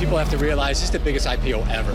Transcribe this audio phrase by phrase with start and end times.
[0.00, 1.94] People have to realize this is the biggest IPO ever.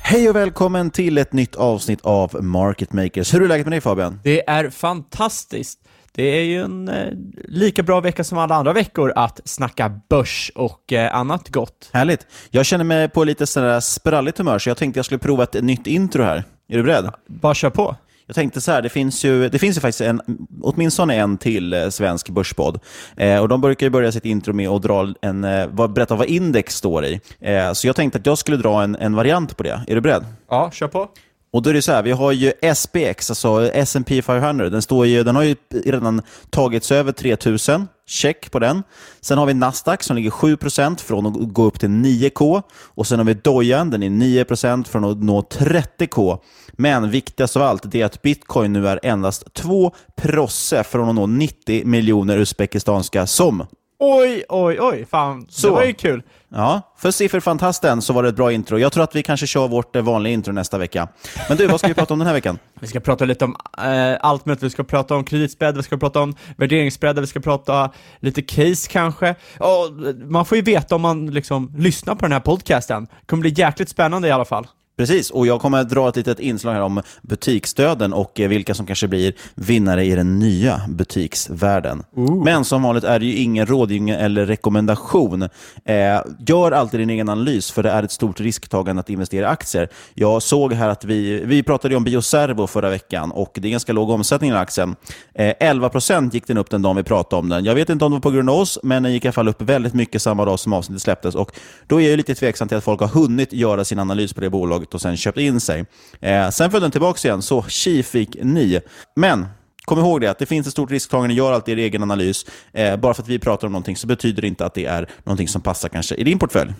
[0.00, 3.34] Hej och välkommen till ett nytt avsnitt av Market Makers.
[3.34, 4.20] Hur är läget med dig Fabian?
[4.24, 5.78] Det är fantastiskt.
[6.12, 7.12] Det är ju en eh,
[7.44, 11.90] lika bra vecka som alla andra veckor att snacka börs och eh, annat gott.
[11.92, 12.26] Härligt.
[12.50, 15.64] Jag känner mig på lite sådär spralligt humör, så jag tänkte jag skulle prova ett
[15.64, 16.44] nytt intro här.
[16.68, 17.10] Är du beredd?
[17.26, 17.96] Bara kör på.
[18.28, 20.20] Jag tänkte så här, det finns ju, det finns ju faktiskt en,
[20.62, 22.80] åtminstone en till eh, svensk börspodd.
[23.16, 26.26] Eh, och de brukar ju börja sitt intro med att dra en, eh, berätta vad
[26.26, 27.20] index står i.
[27.40, 29.80] Eh, så jag tänkte att jag skulle dra en, en variant på det.
[29.88, 30.24] Är du beredd?
[30.50, 31.08] Ja, kör på.
[31.50, 34.70] Och då är det så här, vi har ju SPX, alltså S&P 500.
[34.70, 37.88] Den, står ju, den har ju redan tagits över 3000.
[38.06, 38.82] Check på den.
[39.20, 42.62] Sen har vi Nasdaq som ligger 7% från att gå upp till 9K.
[42.72, 46.38] Och sen har vi Dojan, den är 9% från att nå 30K.
[46.72, 51.14] Men viktigast av allt det är att bitcoin nu är endast 2 prosse från att
[51.14, 53.66] nå 90 miljoner uzbekistanska som.
[54.00, 55.06] Oj, oj, oj.
[55.10, 55.66] Fan, Så.
[55.66, 56.22] det var ju kul.
[56.48, 58.78] Ja, för sifferfantasten så var det ett bra intro.
[58.78, 61.08] Jag tror att vi kanske kör vårt eh, vanliga intro nästa vecka.
[61.48, 62.58] Men du, vad ska vi prata om den här veckan?
[62.80, 64.62] Vi ska prata lite om eh, allt möjligt.
[64.62, 68.88] Vi ska prata om kreditspread, vi ska prata om värderingsspread, vi ska prata lite case
[68.90, 69.34] kanske.
[69.58, 69.92] Och
[70.28, 73.04] man får ju veta om man liksom lyssnar på den här podcasten.
[73.04, 74.66] Det kommer bli jäkligt spännande i alla fall.
[74.98, 78.74] Precis, och jag kommer att dra ett litet inslag här om butiksdöden och eh, vilka
[78.74, 82.04] som kanske blir vinnare i den nya butiksvärlden.
[82.44, 85.42] Men som vanligt är det ju ingen rådgivning eller rekommendation.
[85.84, 89.48] Eh, gör alltid din egen analys, för det är ett stort risktagande att investera i
[89.48, 89.88] aktier.
[90.14, 93.92] Jag såg här att vi, vi pratade om Bioservo förra veckan och det är ganska
[93.92, 94.96] låg omsättning i aktien.
[95.34, 97.64] Eh, 11% gick den upp den dagen vi pratade om den.
[97.64, 99.32] Jag vet inte om det var på grund av oss, men den gick i alla
[99.32, 101.34] fall upp väldigt mycket samma dag som avsnittet släpptes.
[101.34, 101.52] Och
[101.86, 104.50] då är jag lite tveksam till att folk har hunnit göra sin analys på det
[104.50, 105.84] bolaget och sen köpt in sig.
[106.20, 108.80] Eh, sen föll den tillbaka igen, så tji fick ni.
[109.16, 109.46] Men
[109.88, 112.46] Kom ihåg det, att det finns ett stort risktagande, gör alltid er egen analys.
[112.72, 115.08] Eh, bara för att vi pratar om någonting så betyder det inte att det är
[115.24, 116.72] någonting som passar kanske i din portfölj.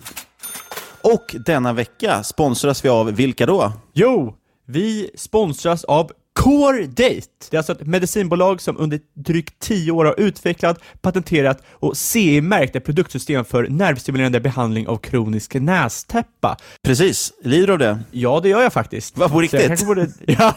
[1.03, 3.73] Och denna vecka sponsras vi av vilka då?
[3.93, 4.35] Jo,
[4.67, 7.27] vi sponsras av Core Date.
[7.51, 12.77] Det är alltså ett medicinbolag som under drygt 10 år har utvecklat, patenterat och CE-märkt
[12.77, 16.57] ett produktsystem för nervstimulerande behandling av kronisk nästäppa.
[16.85, 17.99] Precis, lider du av det?
[18.11, 19.19] Ja, det gör jag faktiskt.
[19.19, 19.87] Vad, på riktigt?
[19.87, 20.09] Borde...
[20.27, 20.55] Ja.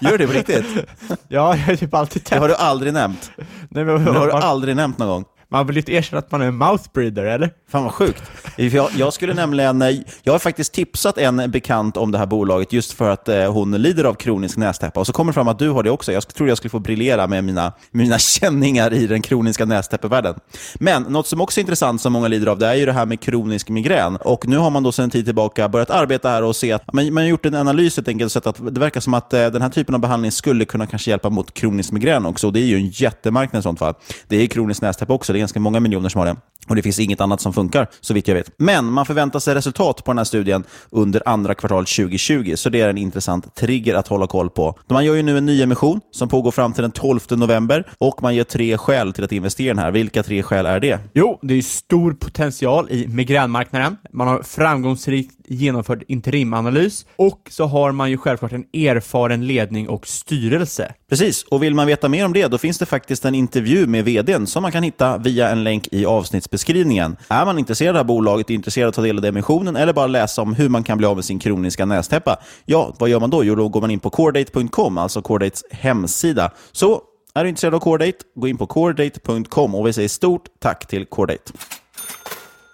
[0.00, 0.64] Gör det på riktigt?
[1.08, 2.40] ja, jag har typ alltid Det täppt.
[2.40, 3.30] har du aldrig nämnt.
[3.68, 5.24] Nej, men, Det har du aldrig nämnt någon gång.
[5.56, 7.50] Man vill inte erkänna att man är en mouthbreeder, eller?
[7.68, 8.22] Fan vad sjukt.
[8.56, 9.90] Jag, jag skulle nämligen, eh,
[10.22, 13.72] jag har faktiskt tipsat en bekant om det här bolaget just för att eh, hon
[13.72, 15.00] lider av kronisk nästäppa.
[15.00, 16.12] Och så kommer det fram att du har det också.
[16.12, 20.34] Jag tror jag skulle få briljera med mina, mina känningar i den kroniska nästäppevärlden.
[20.74, 23.06] Men något som också är intressant som många lider av, det är ju det här
[23.06, 24.16] med kronisk migrän.
[24.16, 26.92] Och nu har man då sedan en tid tillbaka börjat arbeta här och se att
[26.92, 29.46] man, man har gjort en analys helt enkelt, så att det verkar som att eh,
[29.46, 32.46] den här typen av behandling skulle kunna kanske hjälpa mot kronisk migrän också.
[32.46, 33.94] Och det är ju en jättemarknad i sånt fall.
[34.28, 35.32] Det är kronisk nästäppa också.
[35.32, 36.36] Det är ganska många miljoner som har det.
[36.68, 38.50] Och det finns inget annat som funkar, så vitt jag vet.
[38.58, 42.80] Men man förväntar sig resultat på den här studien under andra kvartalet 2020, så det
[42.80, 44.78] är en intressant trigger att hålla koll på.
[44.88, 48.34] Man gör ju nu en nyemission som pågår fram till den 12 november och man
[48.34, 49.90] ger tre skäl till att investera i den här.
[49.90, 50.98] Vilka tre skäl är det?
[51.14, 53.96] Jo, det är stor potential i migränmarknaden.
[54.12, 60.06] Man har framgångsrikt genomfört interimanalys och så har man ju självklart en erfaren ledning och
[60.06, 60.94] styrelse.
[61.08, 64.04] Precis, och vill man veta mer om det, då finns det faktiskt en intervju med
[64.04, 67.16] vdn som man kan hitta via en länk i avsnittsbeskrivningen.
[67.28, 69.92] Är man intresserad av det här bolaget, intresserad av att ta del av emissionen eller
[69.92, 73.20] bara läsa om hur man kan bli av med sin kroniska nästäppa, ja, vad gör
[73.20, 73.44] man då?
[73.44, 76.50] Jo, då går man in på coredate.com, alltså Coredates hemsida.
[76.72, 77.00] Så
[77.34, 81.06] är du intresserad av Coredate, gå in på coredate.com och vi säger stort tack till
[81.06, 81.52] Coredate.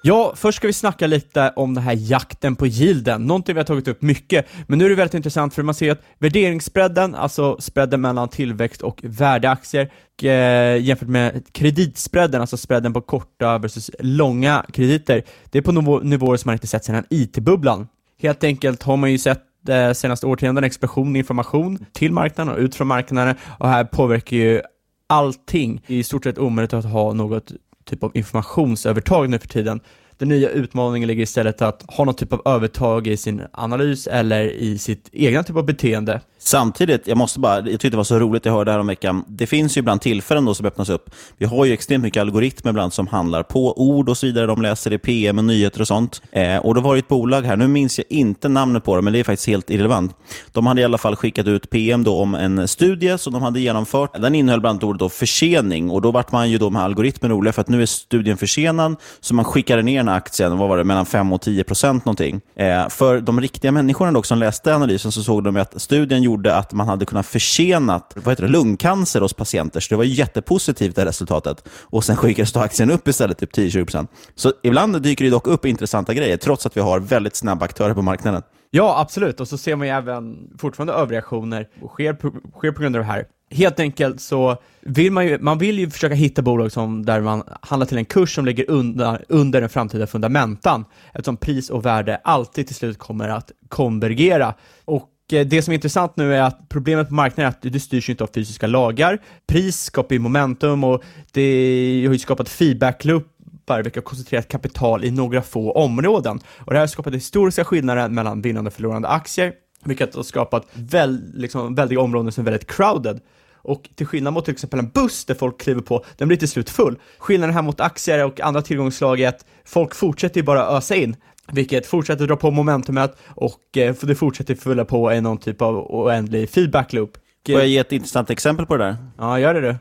[0.05, 3.65] Ja, först ska vi snacka lite om den här jakten på yielden, någonting vi har
[3.65, 7.57] tagit upp mycket, men nu är det väldigt intressant för man ser att värderingsspreaden, alltså
[7.61, 14.67] spreaden mellan tillväxt och värdeaktier, eh, jämfört med kreditspreaden, alltså spreaden på korta versus långa
[14.73, 17.89] krediter, det är på nivåer som man inte sett sedan IT-bubblan.
[18.23, 22.61] Helt enkelt har man ju sett eh, senaste årtionden explosion i information till marknaden och
[22.61, 24.61] ut från marknaden och här påverkar ju
[25.07, 25.83] allting.
[25.87, 27.53] Det är i stort sett omöjligt att ha något
[27.85, 29.81] typ av informationsövertag nu för tiden.
[30.23, 34.43] Den nya utmaningen ligger istället att ha någon typ av övertag i sin analys eller
[34.43, 36.21] i sitt egna typ av beteende.
[36.39, 39.25] Samtidigt, jag måste bara, jag tyckte det var så roligt jag hörde här om veckan.
[39.29, 41.11] Det finns ju ibland tillfällen då som öppnas upp.
[41.39, 44.47] Vi har ju extremt mycket algoritmer ibland som handlar på ord och så vidare.
[44.47, 46.23] De läser i PM och nyheter och sånt.
[46.33, 49.03] Eh, och då var det ett bolag här, nu minns jag inte namnet på det,
[49.03, 50.17] men det är faktiskt helt irrelevant.
[50.53, 53.61] De hade i alla fall skickat ut PM då om en studie som de hade
[53.61, 54.23] genomfört.
[54.23, 57.31] Den innehöll bland annat ordet då försening och då vart man ju då med algoritmen
[57.31, 60.69] roliga för att nu är studien försenad, så man skickade ner den här aktien, vad
[60.69, 62.41] var det, mellan 5 och 10 procent någonting.
[62.57, 66.57] Eh, för de riktiga människorna dock som läste analysen så såg de att studien gjorde
[66.57, 69.81] att man hade kunnat försena vad heter det, lungcancer hos patienter.
[69.81, 71.69] Så det var jättepositivt det resultatet.
[71.83, 74.11] Och sen skickades då aktien upp istället, typ 10-20 procent.
[74.35, 77.95] Så ibland dyker det dock upp intressanta grejer, trots att vi har väldigt snabba aktörer
[77.95, 78.43] på marknaden.
[78.75, 79.41] Ja, absolut.
[79.41, 83.07] Och så ser man ju även fortfarande överreaktioner sker på, sker på grund av det
[83.07, 83.25] här.
[83.51, 87.43] Helt enkelt så vill man ju, man vill ju försöka hitta bolag som, där man
[87.61, 92.21] handlar till en kurs som ligger under, under den framtida fundamentan, eftersom pris och värde
[92.25, 94.55] alltid till slut kommer att konvergera.
[94.85, 97.81] Och eh, det som är intressant nu är att problemet på marknaden är att det
[97.81, 99.19] styrs inte av fysiska lagar.
[99.47, 101.03] Pris skapar ju momentum och
[101.33, 103.33] det har ju skapat feedbackluppar
[103.67, 106.41] vilka har koncentrerat kapital i några få områden.
[106.59, 109.53] Och det här har skapat historiska skillnader mellan vinnande och förlorande aktier,
[109.85, 113.21] vilket har skapat väl, liksom, väldiga områden som är väldigt crowded.
[113.65, 116.49] Och till skillnad mot till exempel en buss där folk kliver på, den blir till
[116.49, 116.99] slut full.
[117.19, 121.17] Skillnaden här mot aktier och andra tillgångsslag är att folk fortsätter ju bara ösa in
[121.53, 125.77] vilket fortsätter dra på momentumet och eh, det fortsätter fylla på i någon typ av
[125.77, 127.11] oändlig feedback loop.
[127.47, 128.97] Får jag ge ett intressant exempel på det där?
[129.19, 129.77] Ja, gör det du.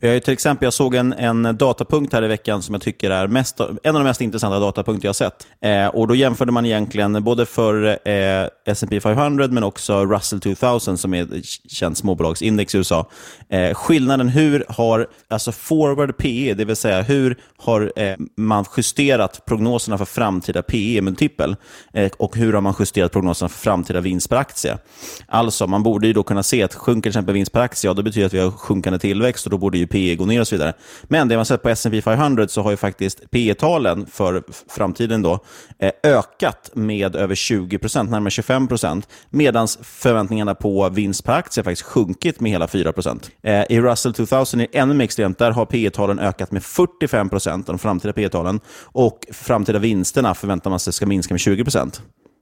[0.00, 2.82] Vi har ju till exempel, jag såg en, en datapunkt här i veckan som jag
[2.82, 5.46] tycker är mest, en av de mest intressanta datapunkter jag har sett.
[5.60, 10.98] Eh, och Då jämförde man egentligen både för eh, S&P 500 men också Russell 2000
[10.98, 13.10] som är ett känt småbolagsindex i USA.
[13.48, 19.42] Eh, skillnaden hur har, alltså forward PE, det vill säga hur har eh, man justerat
[19.46, 21.56] prognoserna för framtida PE-multipel
[21.92, 24.78] eh, och hur har man justerat prognoserna för framtida vinst per aktie.
[25.26, 27.94] Alltså, man borde ju då kunna se att sjunker till exempel vinst per aktie, ja,
[27.94, 30.40] då betyder det att vi har sjunkande tillväxt och då borde ju PE går ner
[30.40, 30.72] och så vidare.
[31.02, 35.44] Men det man sett på S&P 500 så har ju faktiskt PE-talen för framtiden då
[35.78, 42.40] eh, ökat med över 20% närmare 25% medan förväntningarna på vinst per aktie faktiskt sjunkit
[42.40, 42.92] med hela 4
[43.42, 45.38] eh, I Russell 2000 är det ännu mer extremt.
[45.38, 47.30] Där har PE-talen ökat med 45
[47.66, 51.64] de framtida PE-talen och framtida vinsterna förväntar man sig ska minska med 20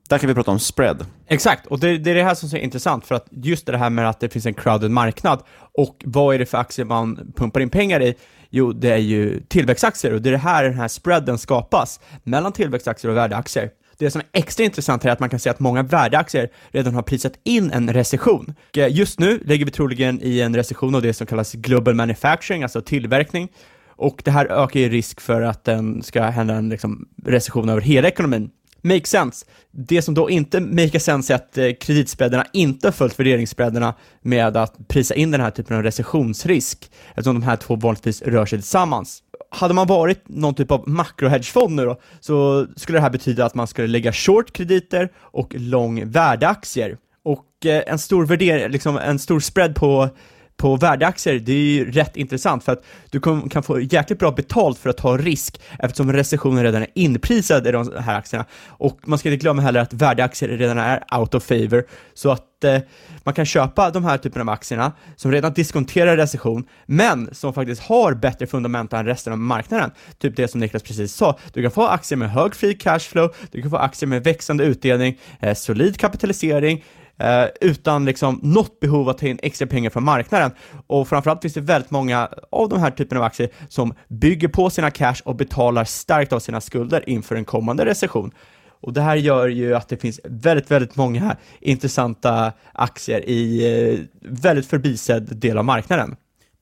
[0.08, 1.06] där kan vi prata om spread.
[1.26, 3.90] Exakt, och det, det, är det här som är intressant, för att just det här
[3.90, 5.42] med att det finns en crowded marknad,
[5.78, 8.14] och vad är det för aktier man pumpar in pengar i?
[8.50, 12.52] Jo, det är ju tillväxtaktier, och det är det här den här spreaden skapas, mellan
[12.52, 13.70] tillväxtaktier och värdeaktier.
[13.98, 17.02] Det som är extra intressant är att man kan se att många värdeaktier redan har
[17.02, 18.54] prisat in en recession.
[18.76, 22.62] Eh, just nu ligger vi troligen i en recession av det som kallas global manufacturing,
[22.62, 23.48] alltså tillverkning,
[23.88, 27.80] och det här ökar ju risk för att den ska hända en liksom, recession över
[27.80, 28.50] hela ekonomin
[28.86, 29.46] make sense.
[29.70, 34.56] Det som då inte make sense är att eh, kreditspreadarna inte har följt värderingsspreadarna med
[34.56, 38.58] att prisa in den här typen av recessionsrisk, eftersom de här två vanligtvis rör sig
[38.58, 39.22] tillsammans.
[39.50, 43.54] hade man varit någon typ av makrohedgefond nu då, så skulle det här betyda att
[43.54, 46.98] man skulle lägga short krediter och lång värdeaktier.
[47.24, 50.08] Och eh, en stor värdering, liksom en stor spread på
[50.56, 54.78] på värdeaktier, det är ju rätt intressant för att du kan få jäkligt bra betalt
[54.78, 58.44] för att ta risk eftersom recessionen redan är inprisad i de här aktierna.
[58.68, 62.64] Och man ska inte glömma heller att värdeaktier redan är out of favor, så att
[62.64, 62.78] eh,
[63.24, 67.82] man kan köpa de här typerna av aktierna som redan diskonterar recession, men som faktiskt
[67.82, 69.90] har bättre fundamenta än resten av marknaden.
[70.18, 73.62] Typ det som Niklas precis sa, du kan få aktier med hög free cashflow, du
[73.62, 76.84] kan få aktier med växande utdelning, eh, solid kapitalisering,
[77.18, 80.50] eh, utan liksom något behov att ta in extra pengar från marknaden.
[80.86, 84.70] Och framförallt finns det väldigt många av de här typerna av aktier som bygger på
[84.70, 88.32] sina cash och betalar starkt av sina skulder inför en kommande recession.
[88.80, 94.00] Och det här gör ju att det finns väldigt, väldigt många intressanta aktier i eh,
[94.20, 96.16] väldigt förbisedd del av marknaden.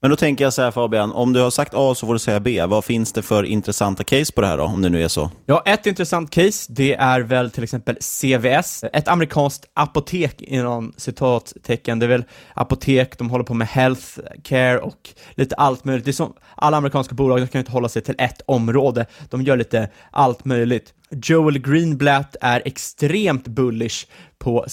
[0.05, 2.19] Men då tänker jag så här Fabian, om du har sagt A så får du
[2.19, 2.65] säga B.
[2.67, 5.31] Vad finns det för intressanta case på det här då, om det nu är så?
[5.47, 11.99] Ja, ett intressant case, det är väl till exempel CVS, ett amerikanskt apotek inom citattecken.
[11.99, 16.05] Det är väl apotek, de håller på med healthcare och lite allt möjligt.
[16.05, 19.07] Det är som alla amerikanska bolag, de kan ju inte hålla sig till ett område.
[19.31, 20.95] De gör lite allt möjligt.
[21.11, 24.07] Joel Greenblatt är extremt bullish
[24.39, 24.67] på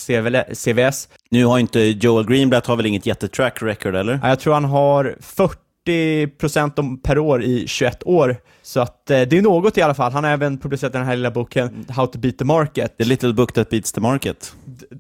[0.56, 1.08] CVS.
[1.32, 4.20] Nu har inte Joel Greenblatt har väl inget jättetrack record, eller?
[4.24, 5.18] Jag tror han har
[5.86, 8.38] 40% per år i 21 år.
[8.64, 10.12] Så att eh, det är något i alla fall.
[10.12, 12.98] Han har även publicerat den här lilla boken How to beat the market.
[12.98, 14.54] The little book that beats the market.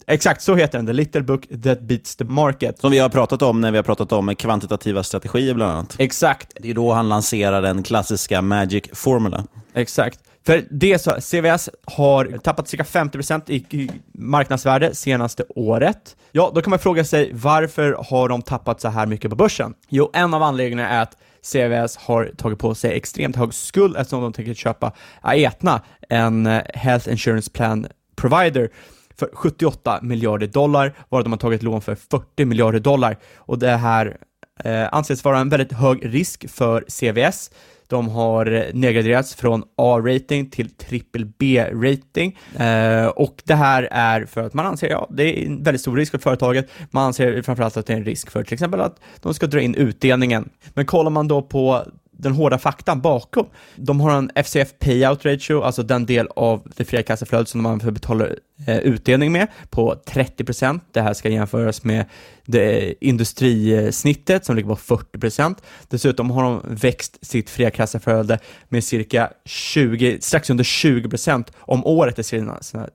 [0.07, 0.87] Exakt, så heter den.
[0.87, 2.79] The little book that beats the market.
[2.79, 5.95] Som vi har pratat om när vi har pratat om kvantitativa strategier bland annat.
[5.97, 6.53] Exakt.
[6.59, 9.43] Det är då han lanserar den klassiska magic formula.
[9.73, 10.19] Exakt.
[10.45, 16.15] För det så, CVS har tappat cirka 50% i marknadsvärde senaste året.
[16.31, 19.73] Ja, då kan man fråga sig varför har de tappat så här mycket på börsen?
[19.89, 24.21] Jo, en av anledningarna är att CVS har tagit på sig extremt hög skuld eftersom
[24.21, 28.69] de tänker köpa Aetna, en eh, health insurance plan provider
[29.15, 33.17] för 78 miljarder dollar, varav de har tagit lån för 40 miljarder dollar.
[33.35, 34.17] Och det här
[34.63, 37.51] eh, anses vara en väldigt hög risk för CVS
[37.91, 44.53] de har nedgraderats från A-rating till triple B-rating eh, och det här är för att
[44.53, 46.69] man anser, ja, det är en väldigt stor risk för företaget.
[46.91, 49.61] Man anser framförallt att det är en risk för till exempel att de ska dra
[49.61, 50.49] in utdelningen.
[50.73, 51.85] Men kollar man då på
[52.21, 53.45] den hårda faktan bakom.
[53.75, 57.65] De har en FCF payout ratio, alltså den del av det fria kassaflödet som de
[57.65, 58.25] använder för att betala
[58.67, 62.05] eh, utdelning med, på 30% Det här ska jämföras med
[62.45, 65.55] det industrisnittet som ligger på 40%
[65.89, 72.15] Dessutom har de växt sitt fria kassaflöde med cirka 20, strax under 20% om året
[72.15, 72.89] de senaste,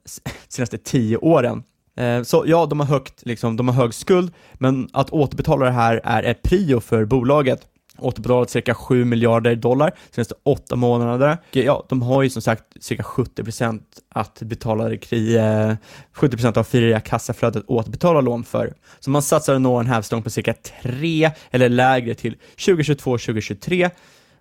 [0.48, 1.62] senaste 10 åren.
[1.96, 5.72] Eh, så ja, de har, högt, liksom, de har hög skuld, men att återbetala det
[5.72, 7.60] här är ett prio för bolaget
[7.98, 11.38] återbetalat cirka 7 miljarder dollar senaste åtta månaderna.
[11.50, 17.00] Ja, de har ju som sagt cirka 70% att betala krig, 70% eh, av fria
[17.00, 18.74] kassaflödet återbetala lån för.
[19.00, 23.90] Så man satsar att nå en hävstång på cirka 3 eller lägre till 2022-2023,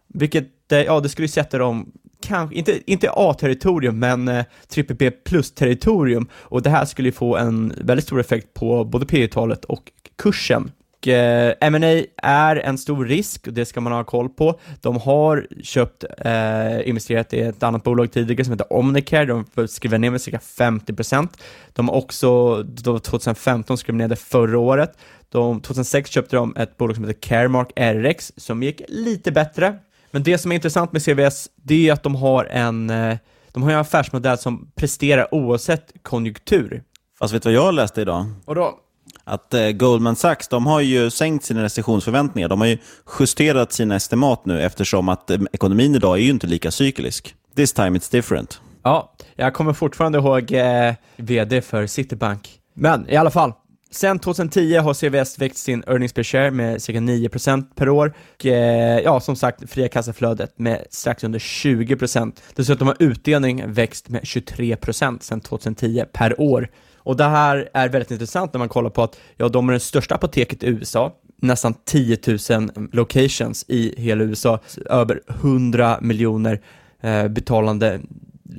[0.08, 4.46] vilket, eh, ja, det skulle ju sätta dem kanske, inte, inte A-territorium, men eh,
[4.88, 9.28] B plus-territorium och det här skulle ju få en väldigt stor effekt på både P
[9.28, 10.72] talet och kursen
[11.08, 14.60] eh, M&A är en stor risk och det ska man ha koll på.
[14.82, 19.98] De har köpt, eh, investerat i ett annat bolag tidigare som heter Omnicare, de skriva
[19.98, 21.30] ner med cirka 50%.
[21.74, 24.98] De har också, då 2015 skrev ner det förra året.
[25.30, 29.76] De, 2006 köpte de ett bolag som heter Caremark RX som gick lite bättre.
[30.12, 33.18] Men det som är intressant med CVS, det är att de har en, eh,
[33.52, 36.84] de har en affärsmodell som presterar oavsett konjunktur.
[37.20, 38.26] Fast vet du vad jag läste idag?
[38.46, 38.80] Och då?
[39.26, 42.50] Att eh, Goldman Sachs de har ju sänkt sina recessionsförväntningar.
[42.50, 42.78] De har ju
[43.20, 47.36] justerat sina estimat nu eftersom att eh, ekonomin idag är ju inte lika cyklisk.
[47.56, 48.62] This time it's different.
[48.84, 52.50] Ja, jag kommer fortfarande ihåg eh, vd för Citibank.
[52.74, 53.54] Men i alla fall,
[53.92, 58.46] Sen 2010 har CVS växt sin earnings per share med cirka 9% per år och
[58.46, 62.32] eh, ja, som sagt, fria kassaflödet med strax under 20%.
[62.56, 66.70] Dessutom har utdelning växt med 23% sedan 2010 per år.
[67.06, 69.80] Och det här är väldigt intressant när man kollar på att ja, de är det
[69.80, 72.18] största apoteket i USA, nästan 10
[72.50, 76.62] 000 locations i hela USA, över 100 miljoner
[77.02, 78.00] eh, betalande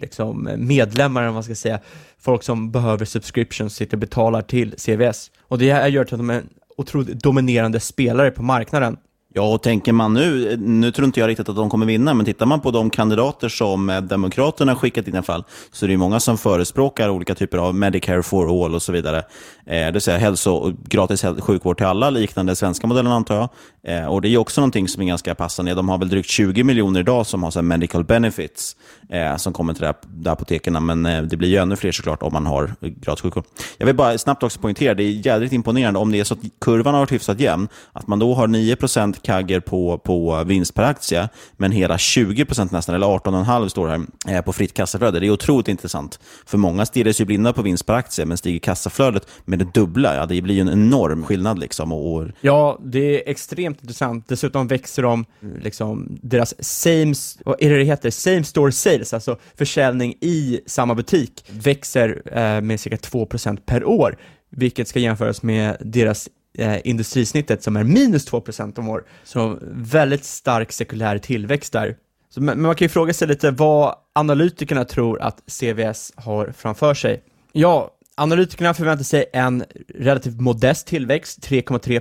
[0.01, 1.81] liksom, medlemmar, om man ska säga,
[2.19, 5.31] folk som behöver subscriptions sitter och betalar till CVS.
[5.41, 8.97] Och det här gör att de är en otroligt dominerande spelare på marknaden.
[9.37, 12.27] Ja, och tänker man nu, nu tror inte jag riktigt att de kommer vinna, men
[12.27, 15.89] tittar man på de kandidater som eh, Demokraterna skickat in i alla fall, så är
[15.89, 19.19] det många som förespråkar olika typer av Medicare for all och så vidare.
[19.19, 19.25] Eh,
[19.67, 23.49] det vill säga hälso, gratis sjukvård till alla, liknande svenska modellen antar jag.
[23.87, 25.75] Eh, och Det är också någonting som är ganska passande.
[25.75, 28.77] De har väl drygt 20 miljoner idag som har så medical benefits
[29.09, 30.87] eh, som kommer till det här, apoteken.
[30.87, 33.45] Men eh, det blir ju ännu fler såklart om man har gratis sjukvård.
[33.79, 36.41] Jag vill bara snabbt också poängtera, det är jädrigt imponerande om det är så att
[36.61, 40.83] kurvan har varit hyfsat jämn, att man då har 9% kagger på, på vinst per
[40.83, 45.21] aktie, men hela 20% nästan, eller 18,5% står här, eh, på fritt kassaflöde.
[45.21, 46.21] Det är otroligt intressant.
[46.47, 50.17] För många stirrar sig blinda på vinst per aktie, men stiger kassaflödet med det dubbla,
[50.17, 51.59] ja, det blir ju en enorm skillnad.
[51.59, 52.25] Liksom, och...
[52.41, 54.29] Ja, det är extremt intressant.
[54.29, 55.25] Dessutom växer de,
[55.63, 57.15] liksom, deras same,
[57.45, 62.61] vad är det det heter, same store sales, alltså försäljning i samma butik, växer eh,
[62.61, 64.19] med cirka 2% per år,
[64.51, 66.29] vilket ska jämföras med deras
[66.59, 69.05] eh, industrisnittet som är minus 2% om år.
[69.25, 71.97] Så väldigt stark sekulär tillväxt där.
[72.29, 76.95] Så, men man kan ju fråga sig lite vad analytikerna tror att CVS har framför
[76.95, 77.23] sig.
[77.53, 82.01] Ja, analytikerna förväntar sig en relativt modest tillväxt, 3,3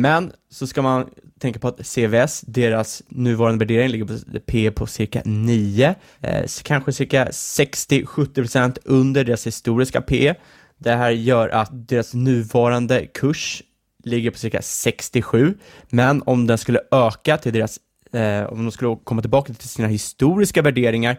[0.00, 4.86] men så ska man tänka på att CVS, deras nuvarande värdering ligger på P på
[4.86, 10.34] cirka 9, eh, kanske cirka 60-70% under deras historiska P.
[10.78, 13.62] Det här gör att deras nuvarande kurs
[14.04, 15.54] ligger på cirka 67,
[15.88, 17.78] men om den skulle öka till deras,
[18.12, 21.16] eh, om de skulle komma tillbaka till sina historiska värderingar,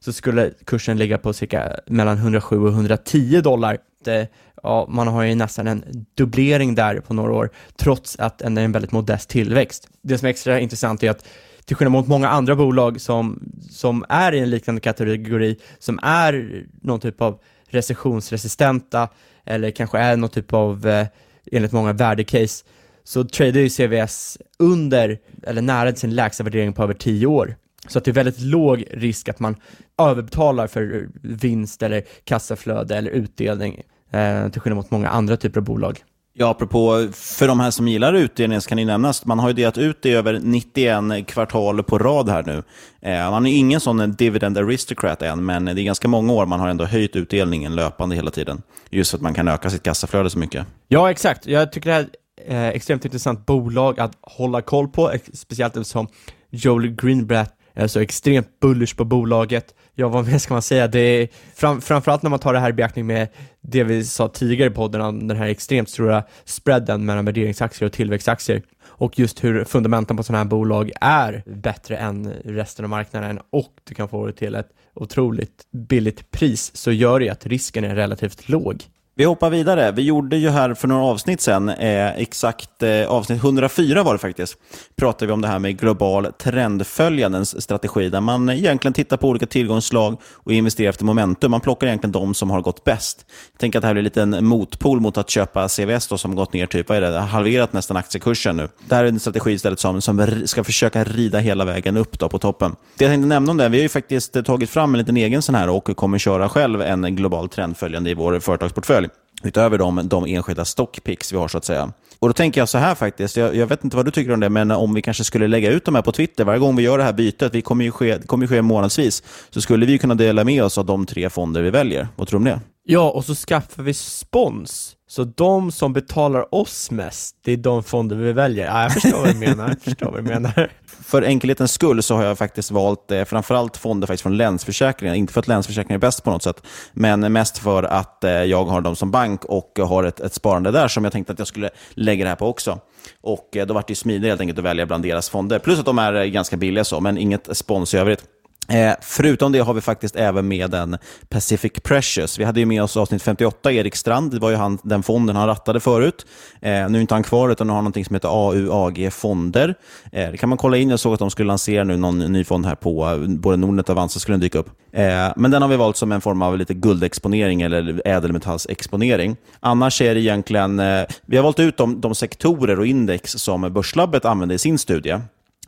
[0.00, 3.78] så skulle kursen ligga på cirka mellan 107 och 110 dollar.
[4.04, 4.28] Det,
[4.62, 8.58] ja, man har ju nästan en dubblering där på några år, trots att det är
[8.58, 9.88] en väldigt modest tillväxt.
[10.02, 11.24] Det som är extra intressant är att
[11.64, 16.64] till skillnad mot många andra bolag som, som är i en liknande kategori, som är
[16.82, 19.08] någon typ av recessionsresistenta
[19.44, 21.06] eller kanske är någon typ av, eh,
[21.52, 22.64] enligt många, värdecase,
[23.04, 27.56] så tradar ju CVS under, eller nära sin lägsta värdering på över 10 år.
[27.88, 29.56] Så att det är väldigt låg risk att man
[29.98, 35.64] överbetalar för vinst eller kassaflöde eller utdelning, eh, till skillnad mot många andra typer av
[35.64, 36.02] bolag.
[36.32, 39.54] Ja, apropå, för de här som gillar utdelning så kan det nämnas, man har ju
[39.54, 42.62] delat ut det över 91 kvartal på rad här nu.
[43.02, 46.60] Eh, man är ingen sån dividend aristocrat än, men det är ganska många år man
[46.60, 48.62] har ändå höjt utdelningen löpande hela tiden.
[48.90, 50.66] Just för att man kan öka sitt kassaflöde så mycket.
[50.88, 51.46] Ja, exakt.
[51.46, 52.08] Jag tycker det här
[52.46, 56.08] är ett extremt intressant bolag att hålla koll på, speciellt eftersom
[56.50, 59.74] Joel Greenblatt jag är så extremt bullish på bolaget.
[59.94, 60.88] Ja, vad mer ska man säga?
[60.88, 63.28] Det är fram, framförallt när man tar det här i beaktning med
[63.60, 67.92] det vi sa tidigare i podden om den här extremt stora spreaden mellan värderingsaktier och
[67.92, 73.40] tillväxtaktier och just hur fundamenten på sådana här bolag är bättre än resten av marknaden
[73.50, 77.84] och du kan få det till ett otroligt billigt pris så gör det att risken
[77.84, 78.84] är relativt låg.
[79.14, 79.92] Vi hoppar vidare.
[79.92, 84.18] Vi gjorde ju här för några avsnitt sen, eh, exakt eh, avsnitt 104 var det
[84.18, 84.56] faktiskt,
[84.96, 89.46] pratade vi om det här med global trendföljandens strategi, där man egentligen tittar på olika
[89.46, 91.50] tillgångsslag och investerar efter momentum.
[91.50, 93.26] Man plockar egentligen de som har gått bäst.
[93.52, 96.34] Jag tänker att det här blir lite en motpol mot att köpa CVS då, som
[96.34, 98.68] gått ner typ, vad är det, halverat nästan aktiekursen nu.
[98.88, 102.28] Det här är en strategi istället som, som ska försöka rida hela vägen upp då
[102.28, 102.76] på toppen.
[102.98, 105.16] Det jag tänkte nämna om det, vi har ju faktiskt eh, tagit fram en liten
[105.16, 109.09] egen sån här och kommer köra själv en global trendföljande i vår företagsportfölj
[109.42, 111.92] utöver de, de enskilda stockpicks vi har så att säga.
[112.18, 114.40] Och Då tänker jag så här faktiskt, jag, jag, vet inte vad du tycker om
[114.40, 116.82] det, men om vi kanske skulle lägga ut de här på Twitter varje gång vi
[116.82, 119.86] gör det här bytet, vi kommer ju ske, det kommer ju ske månadsvis, så skulle
[119.86, 122.08] vi kunna dela med oss av de tre fonder vi väljer.
[122.16, 122.60] Vad tror du om det?
[122.92, 124.96] Ja, och så skaffar vi spons.
[125.08, 128.66] Så de som betalar oss mest, det är de fonder vi väljer.
[128.66, 129.68] Ja, jag förstår vad du menar.
[129.68, 130.70] Jag förstår vad du menar.
[131.04, 135.14] För enkelhetens skull så har jag faktiskt valt eh, framförallt fonder faktiskt från Länsförsäkringar.
[135.14, 138.64] Inte för att Länsförsäkringar är bäst på något sätt, men mest för att eh, jag
[138.64, 141.48] har dem som bank och har ett, ett sparande där som jag tänkte att jag
[141.48, 142.78] skulle lägga det här på också.
[143.20, 145.58] Och eh, Då vart det smidigare helt enkelt att välja bland deras fonder.
[145.58, 148.24] Plus att de är eh, ganska billiga, så, men inget spons i övrigt.
[148.70, 152.38] Eh, förutom det har vi faktiskt även med en Pacific Precious.
[152.38, 154.30] Vi hade ju med oss avsnitt 58, Erik Strand.
[154.30, 156.26] Det var ju han, den fonden han rattade förut.
[156.60, 159.74] Eh, nu är inte han kvar, utan nu har han någonting som heter AUAG Fonder.
[160.12, 160.90] Eh, det kan man kolla in.
[160.90, 163.96] Jag såg att de skulle lansera nu någon ny fond här på både Nordnet och
[163.96, 164.70] Avanza skulle den dyka upp.
[164.92, 169.36] Eh, men den har vi valt som en form av lite guldexponering eller ädelmetallsexponering.
[169.60, 173.72] Annars är det egentligen, eh, vi har valt ut de, de sektorer och index som
[173.72, 175.20] Börslabbet använder i sin studie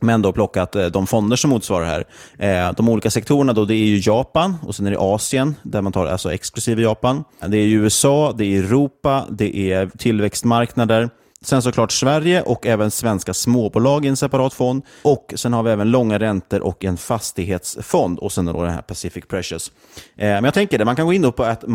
[0.02, 2.04] men då plockat eh, de fonder som motsvarar här.
[2.38, 5.82] Eh, de olika sektorerna då, det är ju Japan och sen är det Asien, där
[5.82, 7.24] man tar alltså exklusive Japan.
[7.46, 11.10] Det är USA, det är Europa, det är tillväxtmarknader.
[11.42, 14.82] Sen såklart Sverige och även svenska småbolag i en separat fond.
[15.02, 18.18] Och Sen har vi även långa räntor och en fastighetsfond.
[18.18, 19.72] Och sen då den här Pacific Precious.
[20.16, 21.66] Eh, men jag tänker det, man kan gå in på ett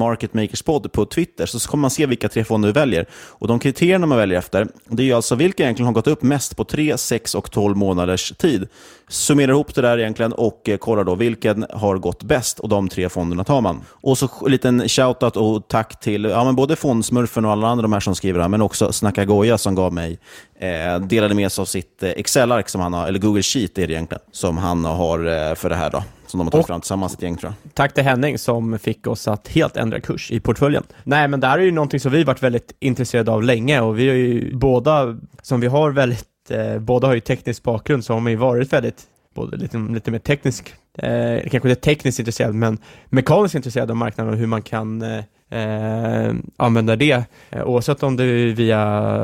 [0.91, 3.05] på Twitter så kommer man se vilka tre fonder vi väljer.
[3.13, 6.57] Och De kriterierna man väljer efter det är alltså vilka egentligen har gått upp mest
[6.57, 8.67] på 3, 6 och 12 månaders tid
[9.09, 12.87] summerar ihop det där egentligen och eh, kollar då vilken har gått bäst och de
[12.89, 13.81] tre fonderna tar man.
[13.89, 17.81] Och så en liten shoutout och tack till ja, men både Fondsmurfen och alla andra
[17.81, 20.19] de här som skriver här, men också Snacka Goja som gav mig,
[20.59, 23.87] eh, delade med sig av sitt eh, Excel-ark som han har, eller Google Sheet är
[23.87, 26.03] det egentligen, som han har eh, för det här då.
[26.27, 27.73] Som de har tagit Och- fram tillsammans, ett gäng tror jag.
[27.73, 30.83] Tack till Henning som fick oss att helt ändra kurs i portföljen.
[31.03, 33.99] Nej, men det här är ju någonting som vi varit väldigt intresserade av länge och
[33.99, 38.13] vi har ju båda, som vi har väldigt, eh, båda har ju teknisk bakgrund, så
[38.13, 42.55] har man ju varit väldigt, både lite, lite mer teknisk, eh, kanske inte tekniskt intresserad,
[42.55, 42.77] men
[43.09, 45.23] mekaniskt intresserad av marknaden och hur man kan eh,
[45.59, 48.79] eh, använda det, eh, oavsett om det är via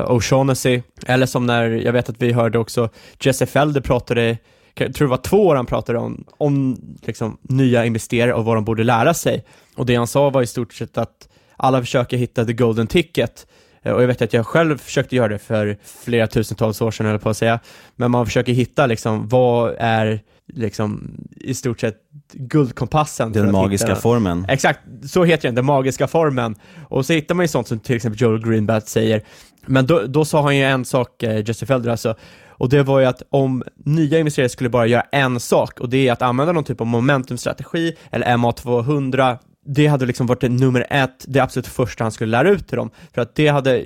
[0.06, 2.88] O'Shaughnessy, eller som när, jag vet att vi hörde också
[3.20, 4.38] Jesse Felder pratade
[4.76, 8.56] jag tror det var två år han pratade om, om liksom, nya investerare och vad
[8.56, 9.44] de borde lära sig.
[9.76, 13.46] Och det han sa var i stort sett att alla försöker hitta the golden ticket.
[13.84, 17.06] Eh, Och jag vet att jag själv försökte göra det för flera tusentals år sedan,
[17.06, 17.60] eller på att säga.
[17.96, 20.20] Men man försöker hitta liksom, vad är
[20.52, 21.96] liksom i stort sett
[22.32, 23.32] guldkompassen.
[23.32, 24.46] Den magiska hitta- formen.
[24.48, 26.54] Exakt, så heter den, den magiska formen.
[26.88, 29.22] Och så hittar man ju sånt som till exempel Joel Greenblatt säger.
[29.66, 32.14] Men då, då sa han ju en sak, eh, Jesse Felder alltså,
[32.48, 36.08] och det var ju att om nya investerare skulle bara göra en sak, och det
[36.08, 40.86] är att använda någon typ av momentumstrategi, eller MA200, det hade liksom varit det nummer
[40.90, 42.90] ett, det absolut första han skulle lära ut till dem.
[43.14, 43.84] För att det hade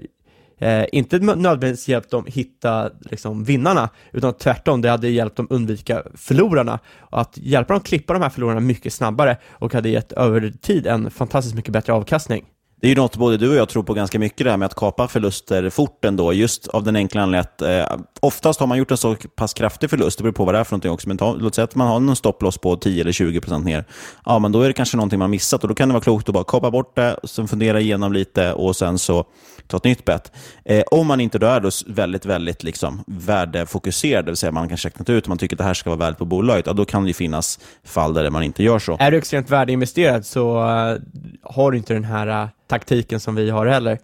[0.59, 6.03] eh, inte nödvändigtvis hjälpt dem hitta liksom, vinnarna, utan tvärtom, det hade hjälpt dem undvika
[6.15, 6.79] förlorarna.
[6.99, 10.87] Och att hjälpa dem klippa de här förlorarna mycket snabbare och hade gett över tid
[10.87, 12.45] en fantastiskt mycket bättre avkastning.
[12.81, 14.67] Det är ju något både du och jag tror på ganska mycket, det här med
[14.67, 18.79] att kapa förluster fort ändå, just av den enkla anledningen att eh, oftast har man
[18.79, 21.09] gjort en så pass kraftig förlust, det beror på vad det är för någonting också,
[21.09, 23.85] men ta, låt säga att man har en stopploss på 10 eller 20 procent ner.
[24.25, 26.29] Ja, men då är det kanske någonting man missat och då kan det vara klokt
[26.29, 29.25] att bara kapa bort det, sen fundera igenom lite och sen så
[29.67, 30.33] ta ett nytt bett.
[30.65, 34.69] Eh, om man inte då är då väldigt, väldigt liksom värdefokuserad, det vill säga man
[34.69, 36.73] kan räknat ut och man tycker att det här ska vara värdet på bolaget, ja,
[36.73, 38.97] då kan det ju finnas fall där man inte gör så.
[39.01, 40.97] Är du extremt värdeinvesterad så eh,
[41.43, 43.99] har du inte den här eh, taktiken som vi har heller.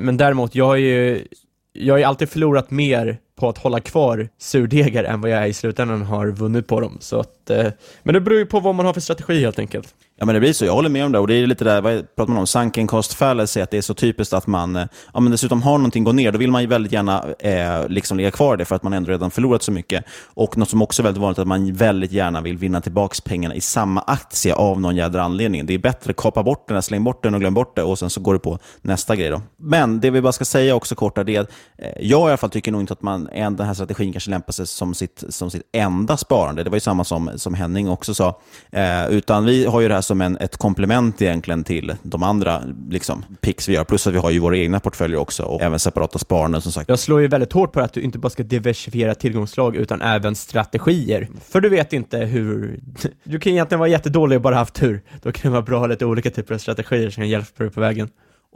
[0.00, 1.24] Men däremot, jag har ju
[1.72, 5.52] jag har ju alltid förlorat mer på att hålla kvar surdegar än vad jag i
[5.52, 6.96] slutändan har vunnit på dem.
[7.00, 7.66] Så att, eh,
[8.02, 9.94] men det beror ju på vad man har för strategi helt enkelt.
[10.20, 10.64] Ja, men det blir så.
[10.64, 11.18] Jag håller med om det.
[11.18, 12.46] Och det är lite där, vad pratar man om?
[12.46, 15.78] Sunken cost fallacy, att det är så typiskt att man eh, ja, men dessutom har
[15.78, 16.32] någonting gå ner.
[16.32, 18.92] Då vill man ju väldigt gärna eh, liksom ligga kvar i det för att man
[18.92, 20.04] ändå redan förlorat så mycket.
[20.34, 23.14] Och något som också är väldigt vanligt är att man väldigt gärna vill vinna tillbaka
[23.24, 25.66] pengarna i samma aktie av någon jädra anledning.
[25.66, 27.98] Det är bättre att kapa bort den, släng bort den och glöm bort det och
[27.98, 29.30] sen så går du på nästa grej.
[29.30, 29.42] Då.
[29.56, 32.50] Men det vi bara ska säga också kort är att eh, jag i alla fall
[32.50, 35.50] tycker nog inte att man, en, den här strategin kanske lämpar sig som sitt, som
[35.50, 36.64] sitt enda sparande.
[36.64, 38.40] Det var ju samma som, som Henning också sa.
[38.72, 42.62] Eh, utan vi har ju det här som en, ett komplement egentligen till de andra
[42.90, 43.84] liksom, picks vi gör.
[43.84, 46.88] Plus att vi har ju våra egna portföljer också och även separata sparanden som sagt.
[46.88, 50.34] Jag slår ju väldigt hårt på att du inte bara ska diversifiera tillgångsslag utan även
[50.34, 51.28] strategier.
[51.50, 52.80] För du vet inte hur...
[53.24, 55.02] Du kan egentligen vara jättedålig och bara haft tur.
[55.22, 57.62] Då kan det vara bra att ha lite olika typer av strategier som kan hjälpa
[57.62, 58.08] dig på vägen.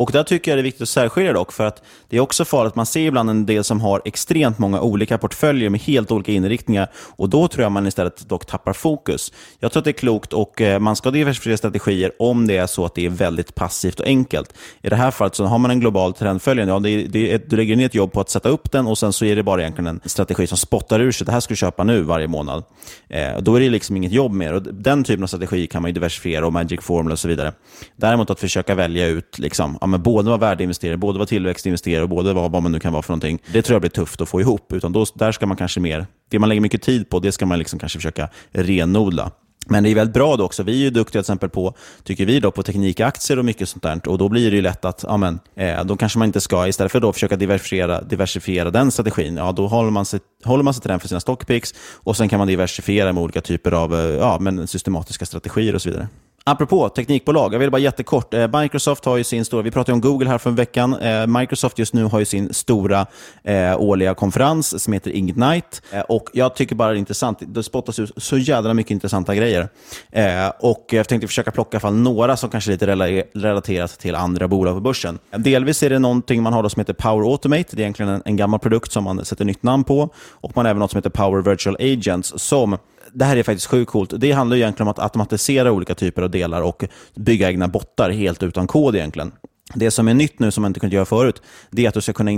[0.03, 2.45] Och där tycker jag det är viktigt att särskilja dock, för att det är också
[2.45, 2.75] farligt.
[2.75, 6.89] Man ser ibland en del som har extremt många olika portföljer med helt olika inriktningar
[6.95, 9.33] och då tror jag man istället dock tappar fokus.
[9.61, 12.67] Jag tror att det är klokt och eh, man ska diversifiera strategier om det är
[12.67, 14.55] så att det är väldigt passivt och enkelt.
[14.83, 16.73] I det här fallet så har man en global trendföljande.
[16.73, 18.99] Ja, det det är du lägger ner ett jobb på att sätta upp den och
[18.99, 21.25] sen så är det bara egentligen en strategi som spottar ur sig.
[21.25, 22.65] Det här ska du köpa nu varje månad.
[23.09, 24.53] Eh, då är det liksom inget jobb mer.
[24.53, 27.53] Och den typen av strategi kan man ju diversifiera och magic formula och så vidare.
[27.97, 32.09] Däremot att försöka välja ut liksom, ja, men både vara värdeinvesterare, både vara tillväxtinvesterare och
[32.09, 33.39] både vara vad man nu kan vara för någonting.
[33.53, 34.73] Det tror jag blir tufft att få ihop.
[34.73, 37.47] Utan då, där ska man kanske mer, det man lägger mycket tid på, det ska
[37.47, 39.31] man liksom kanske försöka renodla.
[39.67, 40.63] Men det är väldigt bra då också.
[40.63, 41.75] Vi är ju duktiga till exempel på,
[42.05, 44.09] tycker vi, då, på teknikaktier och mycket sånt där.
[44.09, 46.67] Och då blir det ju lätt att, ja men, eh, då kanske man inte ska,
[46.69, 50.65] istället för att då försöka diversifiera, diversifiera den strategin, ja då håller man, sig, håller
[50.65, 53.73] man sig till den för sina stockpicks och sen kan man diversifiera med olika typer
[53.73, 56.09] av eh, ja, men systematiska strategier och så vidare.
[56.45, 58.35] Apropå teknikbolag, jag vill bara jättekort.
[58.35, 60.95] Eh, Microsoft har ju sin stora, vi pratade om Google här för en veckan.
[60.95, 63.07] Eh, Microsoft just nu har ju sin stora
[63.43, 65.81] eh, årliga konferens som heter Ignite.
[65.91, 69.35] Eh, och jag tycker bara det är intressant, det spottas ut så jädra mycket intressanta
[69.35, 69.69] grejer.
[70.11, 72.87] Eh, och jag tänkte försöka plocka fall några som kanske är lite
[73.35, 75.19] relaterat till andra bolag på börsen.
[75.37, 77.77] Delvis är det någonting man har då som heter Power Automate.
[77.77, 80.09] Det är egentligen en, en gammal produkt som man sätter nytt namn på.
[80.31, 82.79] Och man har även något som heter Power Virtual Agents som
[83.15, 84.13] det här är faktiskt sjukt coolt.
[84.17, 88.43] Det handlar egentligen om att automatisera olika typer av delar och bygga egna bottar helt
[88.43, 89.33] utan kod egentligen.
[89.75, 92.01] Det som är nytt nu, som man inte kunde göra förut, det är att du
[92.01, 92.31] ska kunna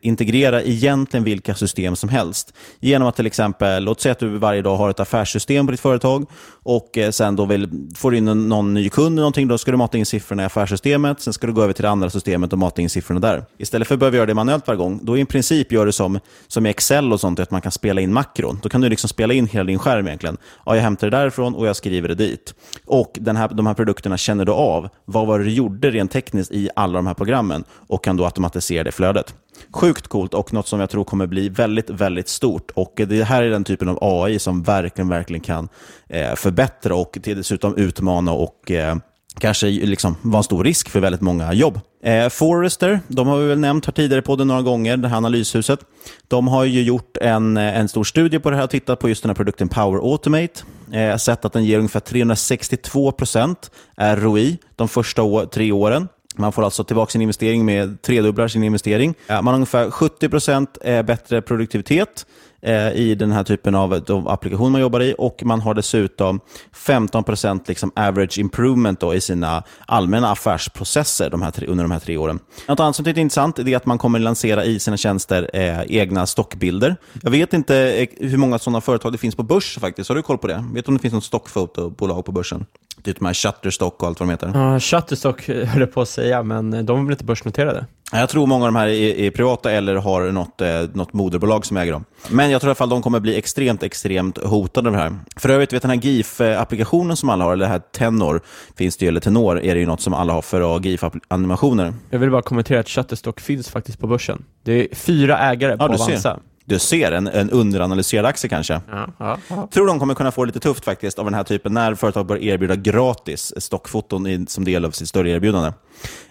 [0.00, 2.54] integrera egentligen vilka system som helst.
[2.80, 5.80] Genom att till exempel, låt säga att du varje dag har ett affärssystem på ditt
[5.80, 6.26] företag
[6.62, 9.70] och eh, sen då vill, får du in någon ny kund eller någonting, då ska
[9.70, 12.52] du mata in siffrorna i affärssystemet, sen ska du gå över till det andra systemet
[12.52, 13.44] och mata in siffrorna där.
[13.58, 16.20] Istället för att behöva göra det manuellt varje gång, då i princip gör du som,
[16.48, 18.58] som i Excel och sånt, att man kan spela in makron.
[18.62, 20.36] Då kan du liksom spela in hela din skärm egentligen.
[20.66, 22.54] Ja, jag hämtar det därifrån och jag skriver det dit.
[22.86, 24.88] Och den här, de här produkterna känner du av.
[25.04, 28.24] Vad var det du gjorde rent tekniskt i alla de här programmen och kan då
[28.24, 29.34] automatisera det flödet.
[29.72, 32.70] Sjukt coolt och något som jag tror kommer bli väldigt, väldigt stort.
[32.74, 35.68] Och Det här är den typen av AI som verkligen, verkligen kan
[36.08, 38.96] eh, förbättra och dessutom utmana och eh,
[39.38, 41.80] kanske liksom vara en stor risk för väldigt många jobb.
[42.02, 45.16] Eh, Forrester, de har vi väl nämnt här tidigare på det några gånger, det här
[45.16, 45.80] analyshuset.
[46.28, 49.08] De har ju gjort en, eh, en stor studie på det här och tittat på
[49.08, 50.62] just den här produkten Power Automate.
[50.92, 56.08] Eh, sett att den ger ungefär 362% ROI de första år, tre åren.
[56.36, 59.14] Man får alltså tillbaka sin investering med tredubblar sin investering.
[59.28, 62.26] Man har ungefär 70% bättre produktivitet
[62.62, 66.40] eh, i den här typen av de applikationer man jobbar i och man har dessutom
[66.74, 72.16] 15% liksom average improvement då i sina allmänna affärsprocesser de tre, under de här tre
[72.16, 72.38] åren.
[72.68, 76.26] Något annat som är intressant är att man kommer lansera i sina tjänster eh, egna
[76.26, 76.96] stockbilder.
[77.22, 80.08] Jag vet inte eh, hur många sådana företag det finns på börs faktiskt.
[80.08, 80.64] Har du koll på det?
[80.74, 82.66] Vet du om det finns något stockfotobolag på börsen?
[83.04, 84.52] Typ de här Shutterstock och allt vad de heter.
[84.54, 87.86] Ja, Shutterstock höll jag på att säga, men de är väl inte börsnoterade?
[88.12, 91.66] Jag tror många av de här är, är privata eller har något, eh, något moderbolag
[91.66, 92.04] som äger dem.
[92.28, 95.18] Men jag tror i alla fall de kommer bli extremt, extremt hotade av det här.
[95.36, 98.40] För övrigt, vet den här GIF-applikationen som alla har, eller det här Tenor,
[98.76, 101.94] finns det ju, eller Tenor, är det ju något som alla har för att GIF-animationer.
[102.10, 104.44] Jag vill bara kommentera att Shutterstock finns faktiskt på börsen.
[104.64, 106.40] Det är fyra ägare på ja, Avanza.
[106.70, 108.80] Du ser, en, en underanalyserad aktie kanske.
[108.90, 109.68] Ja, ja, ja.
[109.72, 112.26] Tror de kommer kunna få det lite tufft faktiskt av den här typen när företag
[112.26, 115.72] börjar erbjuda gratis stockfoton i, som del av sitt större erbjudande.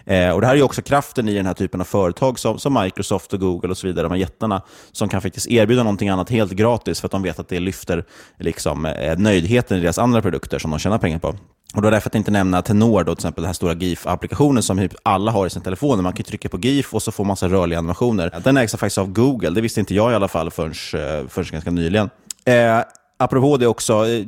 [0.04, 2.74] Eh, och Det här är också kraften i den här typen av företag som, som
[2.74, 6.30] Microsoft och Google och så vidare, de här jättarna, som kan faktiskt erbjuda någonting annat
[6.30, 8.04] helt gratis för att de vet att det lyfter
[8.38, 11.34] liksom, eh, nöjdheten i deras andra produkter som de tjänar pengar på.
[11.74, 14.62] Och då är därför att inte nämna Tenor, då, till exempel den här stora GIF-applikationen
[14.62, 16.02] som typ alla har i sin telefon.
[16.02, 18.40] Man kan trycka på GIF och så får man massa rörliga animationer.
[18.44, 21.46] Den ägs faktiskt av Google, det visste inte jag i alla fall förrän, eh, förrän
[21.50, 22.10] ganska nyligen.
[22.44, 22.80] Eh,
[23.18, 24.26] apropå det också, eh,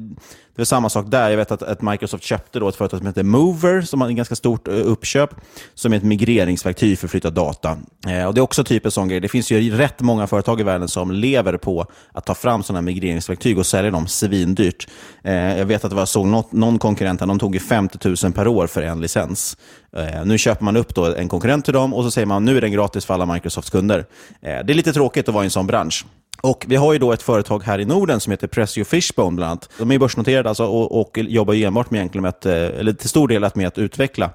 [0.56, 1.30] det är samma sak där.
[1.30, 4.16] Jag vet att, att Microsoft köpte då ett företag som heter Mover, som har ett
[4.16, 5.30] ganska stort eh, uppköp,
[5.74, 7.78] som är ett migreringsverktyg för att flytta data.
[8.08, 9.20] Eh, och Det är också typ en sån grej.
[9.20, 12.82] Det finns ju rätt många företag i världen som lever på att ta fram sådana
[12.82, 14.88] migreringsverktyg och sälja dem svindyrt.
[15.24, 18.66] Eh, jag vet att det var något, någon konkurrent, de tog 50 000 per år
[18.66, 19.56] för en licens.
[19.96, 22.56] Eh, nu köper man upp då en konkurrent till dem och så säger man nu
[22.56, 23.98] är den gratis för alla Microsofts kunder.
[24.42, 26.04] Eh, det är lite tråkigt att vara i en sån bransch.
[26.44, 29.50] Och Vi har ju då ett företag här i Norden som heter Pressio Fishbone bland
[29.50, 29.68] annat.
[29.78, 33.08] De är börsnoterade alltså och, och jobbar enbart med, egentligen med att, eh, eller till
[33.08, 34.30] stor del med att utveckla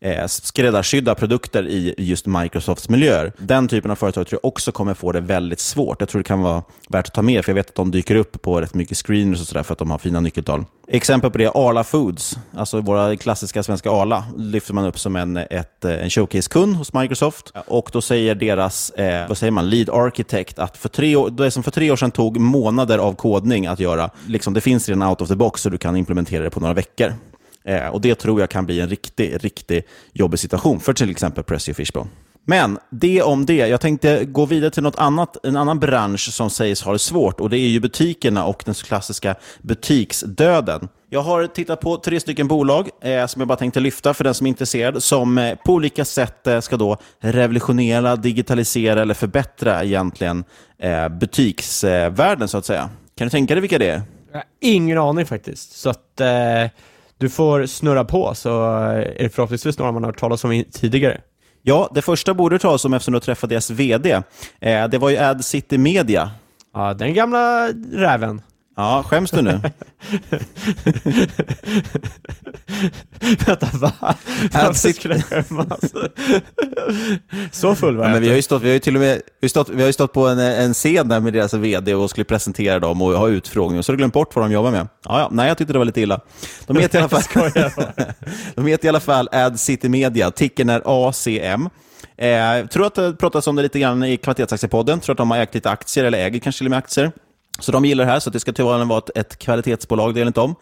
[0.00, 3.32] eh, skräddarsydda produkter i just Microsofts miljöer.
[3.38, 6.00] Den typen av företag tror jag också kommer få det väldigt svårt.
[6.00, 8.14] Jag tror det kan vara värt att ta med, för jag vet att de dyker
[8.14, 10.64] upp på rätt mycket screeners och sådär för att de har fina nyckeltal.
[10.88, 15.16] Exempel på det är Arla Foods, alltså våra klassiska svenska Arla, lyfter man upp som
[15.16, 17.52] en, ett, en showcase-kund hos Microsoft.
[17.66, 21.50] Och då säger deras eh, vad säger man, lead architect att för tre år, det
[21.50, 25.08] som för tre år sedan tog månader av kodning att göra, liksom, det finns redan
[25.08, 27.12] out of the box så du kan implementera det på några veckor.
[27.66, 31.44] Eh, och Det tror jag kan bli en riktigt riktig jobbig situation för till exempel
[31.44, 32.10] Pressio Fishbone.
[32.48, 33.56] Men det om det.
[33.56, 37.40] Jag tänkte gå vidare till något annat, en annan bransch som sägs ha det svårt
[37.40, 40.88] och det är ju butikerna och den klassiska butiksdöden.
[41.10, 44.34] Jag har tittat på tre stycken bolag eh, som jag bara tänkte lyfta för den
[44.34, 49.84] som är intresserad, som eh, på olika sätt eh, ska då revolutionera, digitalisera eller förbättra
[49.84, 50.44] egentligen
[50.78, 52.90] eh, butiksvärlden så att säga.
[53.16, 54.02] Kan du tänka dig vilka det är?
[54.32, 55.72] Jag har ingen aning faktiskt.
[55.72, 56.70] Så att eh,
[57.18, 61.20] du får snurra på så är det förhoppningsvis några man har hört talas om tidigare.
[61.62, 64.22] Ja, det första borde du ta som eftersom du träffade deras VD.
[64.60, 66.30] Eh, det var ju Ad City Media.
[66.74, 68.42] Ja, den gamla räven.
[68.78, 69.60] Ja, skäms du nu?
[73.46, 73.92] Vänta, va?
[74.52, 75.80] Varför skulle jag skämmas?
[77.52, 79.20] Så full var ja, men vi har ju stått, vi har ju till och med,
[79.40, 82.24] vi, stått, vi har stått på en, en scen där med deras vd och skulle
[82.24, 83.82] presentera dem och ha utfrågning.
[83.82, 84.88] Så har du glömt bort vad de jobbar med.
[85.04, 86.20] Ja, ja, nej, jag tyckte det var lite illa.
[86.66, 87.50] De heter i alla fall,
[88.54, 90.30] de heter i alla fall Ad City Media.
[90.30, 91.68] Ticken är ACM.
[92.18, 95.00] Eh, jag tror att det pratas om det lite grann i Kvalitetsaktiepodden.
[95.00, 97.12] Tror att de har ägt lite aktier, eller äger kanske till och med aktier.
[97.58, 100.26] Så de gillar det här, så det ska tyvärr vara ett, ett kvalitetsbolag, det är
[100.26, 100.54] inte om.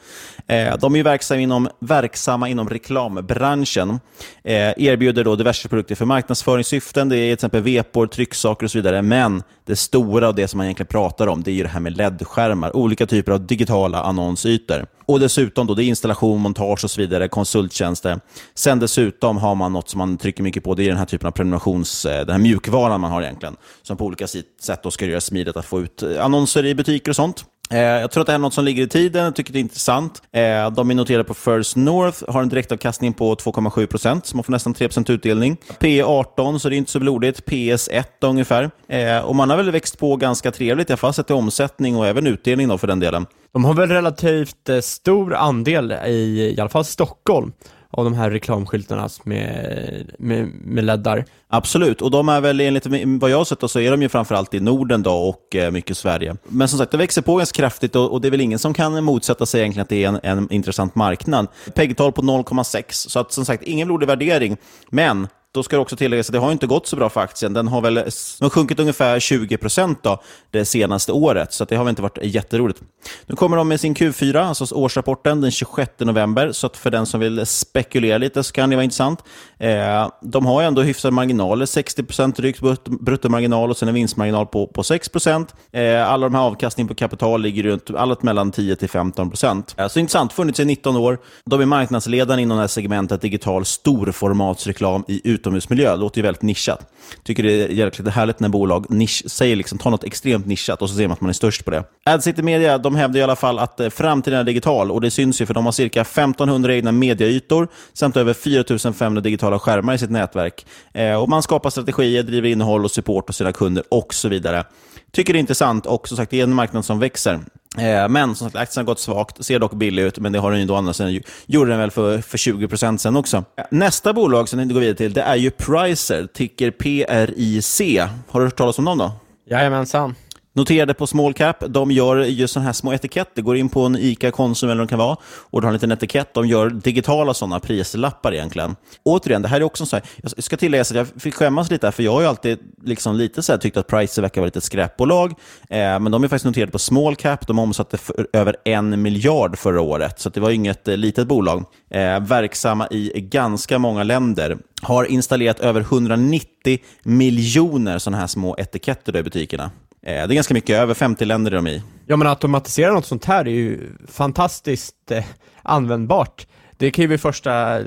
[0.47, 4.01] Eh, de är verksamma inom, verksamma inom reklambranschen.
[4.45, 8.79] Eh, erbjuder då diverse produkter för marknadsföringssyften, det är till exempel vepor, trycksaker och så
[8.79, 9.03] vidare.
[9.03, 11.81] Men det stora och det som man egentligen pratar om, det är ju det här
[11.81, 14.87] med LED-skärmar, olika typer av digitala annonsytor.
[15.07, 18.21] Och dessutom då, det är installation, montage och så vidare, konsulttjänster.
[18.55, 21.27] Sen dessutom har man något som man trycker mycket på, det är den här typen
[21.27, 25.07] av prenumerations, eh, den här mjukvaran man har egentligen, som på olika sätt då ska
[25.07, 27.45] göra smidigt att få ut eh, annonser i butiker och sånt.
[27.71, 29.59] Eh, jag tror att det här är något som ligger i tiden, jag tycker det
[29.59, 30.23] är intressant.
[30.33, 34.45] Eh, de är noterade på First North, har en direktavkastning på 2,7 procent, så man
[34.45, 35.57] får nästan 3 procent utdelning.
[35.79, 37.47] P 18, så det är inte så blodigt.
[37.47, 38.71] PS 1 ungefär.
[38.89, 41.97] Eh, och man har väl växt på ganska trevligt, i alla fall sett till omsättning
[41.97, 43.27] och även utdelning då för den delen.
[43.53, 47.53] De har väl relativt eh, stor andel i, i alla fall Stockholm
[47.97, 51.25] av de här reklamskyltarna med, med, med leddar.
[51.49, 52.87] Absolut, och de är väl enligt
[53.21, 55.97] vad jag har sett så är de ju framförallt i Norden då och eh, mycket
[55.97, 56.37] Sverige.
[56.45, 58.75] Men som sagt, det växer på ganska kraftigt och, och det är väl ingen som
[58.75, 61.47] kan motsätta sig egentligen att det är en, en intressant marknad.
[61.75, 64.57] PEG-tal på 0,6, så att som sagt ingen blodig värdering.
[64.91, 67.53] Men då ska det också tilläggas att det har inte gått så bra för aktien.
[67.53, 68.05] Den har väl den
[68.41, 70.07] har sjunkit ungefär 20 procent
[70.51, 72.81] det senaste året, så det har väl inte varit jätteroligt.
[73.27, 77.07] Nu kommer de med sin Q4, alltså årsrapporten, den 26 november, så att för den
[77.07, 79.25] som vill spekulera lite så kan det vara intressant.
[79.59, 84.67] Eh, de har ändå hyfsade marginaler, 60 procent drygt bruttomarginal och sen en vinstmarginal på,
[84.67, 85.55] på 6 procent.
[85.73, 89.75] Eh, alla de här avkastningen på kapital ligger runt allt mellan 10 till 15 procent.
[89.79, 91.19] Eh, så intressant, funnits i 19 år.
[91.45, 95.91] De är marknadsledaren inom det här segmentet digital storformatsreklam i ut utomhusmiljö.
[95.91, 96.91] Det låter ju väldigt nischat.
[97.23, 100.91] Tycker det är jäkligt härligt när bolag nisch, säger liksom, ta något extremt nischat och
[100.91, 101.85] så ser man att man är störst på det.
[102.05, 105.41] AdCity Media de hävdar i alla fall att eh, framtiden är digital och det syns
[105.41, 110.11] ju för de har cirka 1500 egna medieytor samt över 4500 digitala skärmar i sitt
[110.11, 110.67] nätverk.
[110.93, 114.65] Eh, och Man skapar strategier, driver innehåll och support hos sina kunder och så vidare.
[115.13, 117.41] Tycker det är intressant och som sagt, det är en marknad som växer.
[117.79, 120.51] Eh, men som sagt, aktien har gått svagt, ser dock billig ut, men det har
[120.51, 123.45] den ju då annars sen gjorde den väl för, för 20% sen också.
[123.71, 128.01] Nästa bolag som vi går vidare till, det är ju Pricer, ticker PRIC.
[128.29, 129.13] Har du hört talas om dem då?
[129.51, 130.15] Jajamensan.
[130.57, 133.43] Noterade på small cap, de gör ju sådana här små etiketter.
[133.43, 135.75] Går in på en ICA Konsum eller vad det kan vara och du har en
[135.75, 136.35] liten etikett.
[136.35, 138.77] De gör digitala sådana prislappar egentligen.
[139.03, 141.87] Återigen, det här är också så här, jag ska tillägga att jag fick skämmas lite
[141.87, 144.47] här, för jag har ju alltid liksom lite så här tyckt att Pricer verkar vara
[144.47, 145.31] lite skräpbolag.
[145.71, 147.47] Eh, men de är faktiskt noterade på small cap.
[147.47, 151.65] De omsatte för över en miljard förra året, så det var inget eh, litet bolag.
[151.91, 154.59] Eh, verksamma i ganska många länder.
[154.83, 159.71] Har installerat över 190 miljoner sådana här små etiketter i butikerna.
[160.07, 161.83] Eh, det är ganska mycket, över 50 länder är de i.
[162.07, 165.25] Ja, men att automatisera något sånt här är ju fantastiskt eh,
[165.63, 166.47] användbart.
[166.77, 167.81] Det kan ju vid första,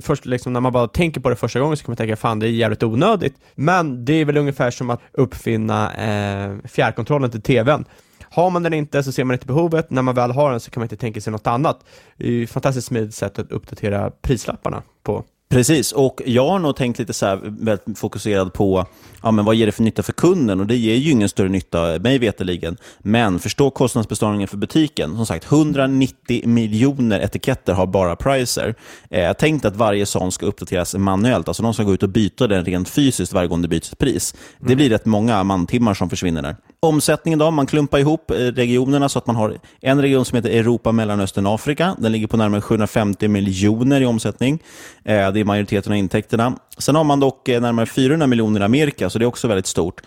[0.00, 2.38] först liksom när man bara tänker på det första gången så kan man tänka fan
[2.38, 3.34] det är jävligt onödigt.
[3.54, 7.84] Men det är väl ungefär som att uppfinna eh, fjärrkontrollen till tvn.
[8.22, 10.70] Har man den inte så ser man inte behovet, när man väl har den så
[10.70, 11.84] kan man inte tänka sig något annat.
[12.16, 15.24] Det är ju ett fantastiskt smidigt sätt att uppdatera prislapparna på.
[15.48, 18.86] Precis, och jag har nog tänkt lite så här, väldigt fokuserad på
[19.22, 20.60] ja, men vad ger det för nytta för kunden?
[20.60, 22.76] Och det ger ju ingen större nytta, mig veterligen.
[22.98, 25.16] Men förstå kostnadsbesparingen för butiken.
[25.16, 28.74] Som sagt, 190 miljoner etiketter har bara Pricer.
[29.10, 31.48] Eh, jag tänkte att varje sån ska uppdateras manuellt.
[31.48, 34.34] Alltså de ska gå ut och byta den rent fysiskt varje gång det byts pris.
[34.58, 34.76] Det mm.
[34.76, 36.56] blir rätt många mantimmar som försvinner där.
[36.86, 40.50] Omsättningen då, man klumpar ihop eh, regionerna så att man har en region som heter
[40.50, 41.96] Europa, Mellanöstern, Afrika.
[41.98, 44.62] Den ligger på närmare 750 miljoner i omsättning.
[45.04, 46.58] Eh, det är majoriteten av intäkterna.
[46.78, 49.66] Sen har man dock eh, närmare 400 miljoner i Amerika, så det är också väldigt
[49.66, 50.00] stort.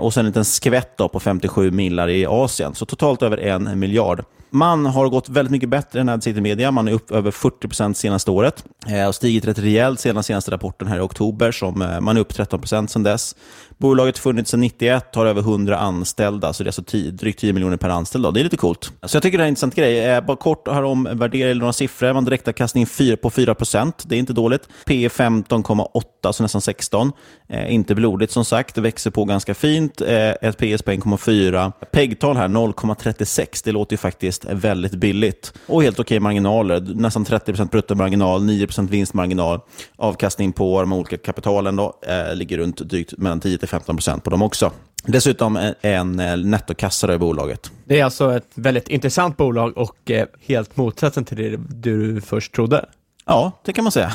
[0.00, 4.24] Och sen en liten skvätt på 57 millar i Asien, så totalt över en miljard.
[4.50, 6.70] Man har gått väldigt mycket bättre än AdCity Media.
[6.70, 10.50] Man är upp över 40 procent senaste året eh, och stigit rätt rejält sedan senaste
[10.50, 11.52] rapporten här i oktober.
[11.52, 13.36] Som eh, man är upp 13 procent sedan dess.
[13.78, 17.40] Bolaget har funnits sedan 91, har över 100 anställda, så det är alltså 10, drygt
[17.40, 18.24] 10 miljoner per anställd.
[18.24, 18.30] Då.
[18.30, 18.92] Det är lite coolt.
[19.02, 20.04] Så jag tycker det är en intressant grej.
[20.04, 22.12] Eh, bara kort här om värdera några siffror.
[22.12, 24.68] Man direktavkastning 4 på 4% Det är inte dåligt.
[24.86, 27.12] P 15,8, så nästan 16.
[27.50, 28.74] Eh, inte blodigt som sagt.
[28.74, 30.00] Det växer på ganska fint.
[30.00, 31.72] Eh, ett PS på 1,4.
[31.92, 33.62] PEG-tal här 0,36.
[33.64, 35.52] Det låter ju faktiskt väldigt billigt.
[35.66, 36.80] Och helt okej marginaler.
[36.80, 39.60] Nästan 30% bruttomarginal, 9% vinstmarginal.
[39.96, 44.42] Avkastning på de olika kapitalen då, eh, ligger runt drygt mellan 10 15% på dem
[44.42, 44.72] också.
[45.04, 47.70] Dessutom en eh, nettokassare i bolaget.
[47.84, 52.54] Det är alltså ett väldigt intressant bolag och eh, helt motsatsen till det du först
[52.54, 52.86] trodde.
[53.26, 54.12] Ja, det kan man säga.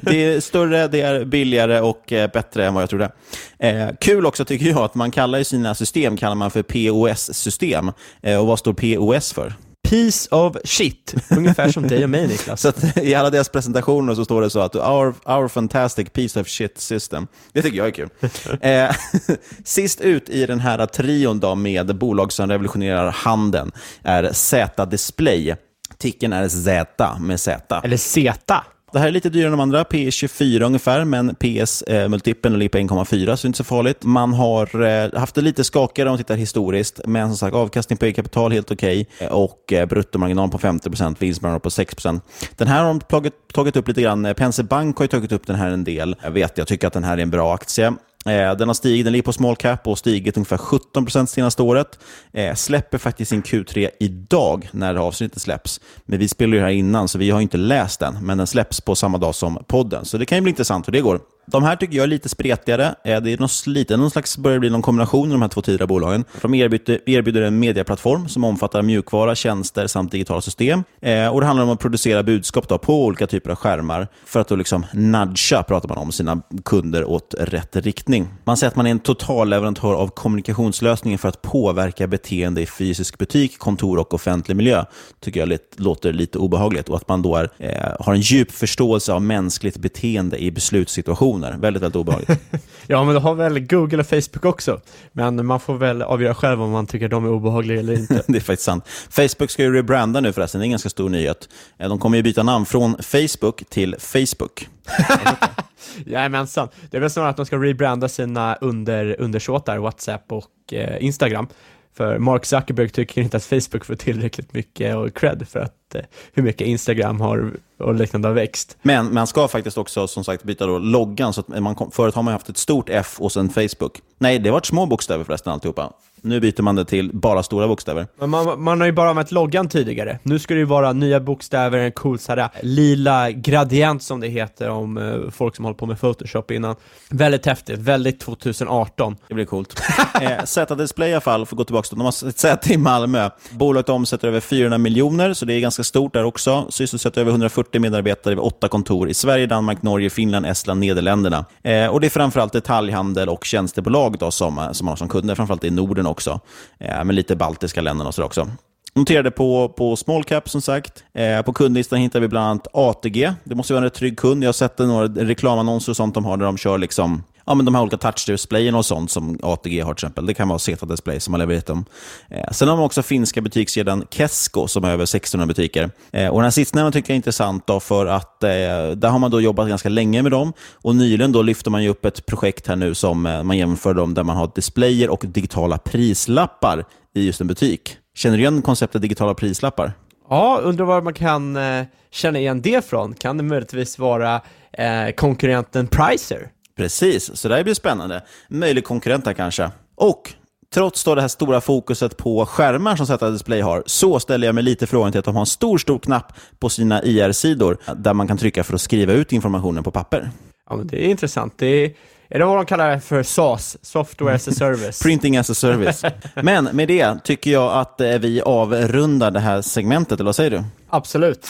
[0.00, 3.10] Det är större, det är billigare och eh, bättre än vad jag trodde.
[3.58, 7.92] Eh, kul också tycker jag att man kallar sina system kallar man för POS-system.
[8.22, 9.54] Eh, och vad står POS för?
[9.88, 12.60] piece of shit, ungefär som dig och mig Niklas.
[12.62, 16.40] Så att, I alla deras presentationer så står det så att our, our fantastic piece
[16.40, 17.26] of shit system.
[17.52, 18.08] Det tycker jag är kul.
[18.60, 18.90] eh,
[19.64, 25.54] sist ut i den här trion då med bolag som revolutionerar handeln är Z Display.
[25.98, 27.80] Ticken är Z med Z.
[27.84, 28.64] Eller Z
[28.96, 29.84] det här är lite dyrare än de andra.
[29.84, 34.04] P 24 ungefär, men PS-multipeln eh, ligger på 1,4 så det är inte så farligt.
[34.04, 37.96] Man har eh, haft det lite skakigare om man tittar historiskt, men som sagt avkastning
[37.96, 39.28] på eget kapital helt okej okay.
[39.28, 42.20] och eh, bruttomarginal på 50% vinstmarginal på 6%
[42.56, 44.34] Den här har de tagit, tagit upp lite grann.
[44.36, 46.16] Penser Bank har ju tagit upp den här en del.
[46.22, 47.94] Jag vet, jag tycker att den här är en bra aktie.
[48.26, 51.98] Eh, den har stigit, den ligger på small cap och stigit ungefär 17 senaste året.
[52.32, 55.80] Eh, släpper faktiskt sin Q3 idag när det avsnittet släpps.
[56.04, 58.80] Men vi spelar ju här innan så vi har inte läst den, men den släpps
[58.80, 60.04] på samma dag som podden.
[60.04, 61.20] Så det kan ju bli intressant hur det går.
[61.46, 62.94] De här tycker jag är lite spretigare.
[63.04, 65.62] Eh, det är något, lite, någon slags, börjar bli någon kombination av de här två
[65.62, 66.24] tidigare bolagen.
[66.42, 70.84] De erbjuder, erbjuder en medieplattform som omfattar mjukvara, tjänster samt digitala system.
[71.00, 74.40] Eh, och Det handlar om att producera budskap då på olika typer av skärmar för
[74.40, 78.28] att då liksom nudga, pratar man om, sina kunder åt rätt riktning.
[78.44, 83.18] Man säger att man är en totalleverantör av kommunikationslösningar för att påverka beteende i fysisk
[83.18, 84.84] butik, kontor och offentlig miljö.
[85.20, 86.88] tycker jag låter lite obehagligt.
[86.88, 91.35] Och att man då är, eh, har en djup förståelse av mänskligt beteende i beslutssituationer
[91.36, 91.62] funktioner.
[91.62, 92.40] Väldigt, väldigt obehagligt.
[92.86, 94.80] ja, men då har väl Google och Facebook också.
[95.12, 98.22] Men man får väl avgöra själv om man tycker de är obehagliga eller inte.
[98.26, 98.88] det är faktiskt sant.
[99.10, 101.48] Facebook ska ju rebranda nu förresten, det är en ganska stor nyhet.
[101.78, 104.68] Eh, de kommer ju byta namn från Facebook till Facebook.
[106.06, 106.68] Jajamensan.
[106.90, 111.48] Det är väl snarare att de ska rebranda sina under, undersåtar, WhatsApp och eh, Instagram.
[111.96, 116.02] För Mark Zuckerberg tycker inte att Facebook får tillräckligt mycket och cred för att, eh,
[116.32, 118.76] hur mycket Instagram har och liknande har växt.
[118.82, 121.32] Men man ska faktiskt också som sagt byta då loggan.
[121.32, 124.00] Så att man, förut har man haft ett stort F och sen Facebook.
[124.18, 125.92] Nej, det har varit små bokstäver förresten alltihopa.
[126.22, 128.06] Nu byter man det till bara stora bokstäver.
[128.18, 130.18] Men man, man har ju bara använt loggan tidigare.
[130.22, 134.28] Nu ska det ju vara nya bokstäver, en cool så här, lila gradient som det
[134.28, 136.76] heter om uh, folk som håller på med Photoshop innan.
[137.10, 139.16] Väldigt häftigt, väldigt 2018.
[139.28, 139.82] Det blir coolt.
[140.20, 142.76] eh, Z-display i alla fall, för att gå tillbaka till de har ett säte i
[142.76, 143.30] Malmö.
[143.50, 146.66] Bolaget omsätter över 400 miljoner, så det är ganska Ganska stort där också.
[146.70, 151.44] Sysselsätter över 140 medarbetare vid åtta kontor i Sverige, Danmark, Norge, Finland, Estland, Nederländerna.
[151.62, 155.08] Eh, och det är framförallt detaljhandel och tjänstebolag då som, eh, som man har som
[155.08, 156.40] kunder, framförallt i Norden också.
[156.78, 158.48] Eh, med lite baltiska länderna och så också.
[158.94, 161.04] Noterade på, på small cap som sagt.
[161.14, 163.32] Eh, på kundlistan hittar vi bland annat ATG.
[163.44, 164.44] Det måste vara en rätt trygg kund.
[164.44, 167.66] Jag har sett några reklamannonser och sånt de har där de kör liksom ja, men
[167.66, 170.26] de här olika touchdisplayen och sånt som ATG har till exempel.
[170.26, 171.84] Det kan vara Zeta Display som har levererat dem.
[172.30, 175.90] Eh, sen har man också finska butikskedjan Kesko som har över 600 butiker.
[176.12, 178.48] Eh, och den här sistnämnda tycker jag är intressant då för att eh,
[178.96, 180.52] där har man då jobbat ganska länge med dem.
[180.82, 183.94] Och nyligen då lyfter man ju upp ett projekt här nu som eh, man jämför
[183.94, 186.84] dem där man har displayer och digitala prislappar
[187.14, 187.96] i just en butik.
[188.14, 189.92] Känner du igen konceptet digitala prislappar?
[190.28, 193.14] Ja, undrar var man kan eh, känna igen det från.
[193.14, 194.40] Kan det möjligtvis vara
[194.72, 196.50] eh, konkurrenten Pricer?
[196.76, 198.22] Precis, så det här blir spännande.
[198.48, 199.70] Möjlig konkurrent här kanske.
[199.94, 200.32] Och
[200.74, 204.54] trots då det här stora fokuset på skärmar som Zeta Display har, så ställer jag
[204.54, 208.14] mig lite frågan till att de har en stor, stor knapp på sina IR-sidor där
[208.14, 210.30] man kan trycka för att skriva ut informationen på papper.
[210.70, 211.54] Ja, men det är intressant.
[211.56, 211.94] Det är,
[212.28, 214.98] är det vad de kallar för SAS, Software as a Service?
[215.02, 216.02] Printing as a Service.
[216.34, 220.50] Men med det tycker jag att eh, vi avrundar det här segmentet, eller vad säger
[220.50, 220.64] du?
[220.88, 221.48] Absolut.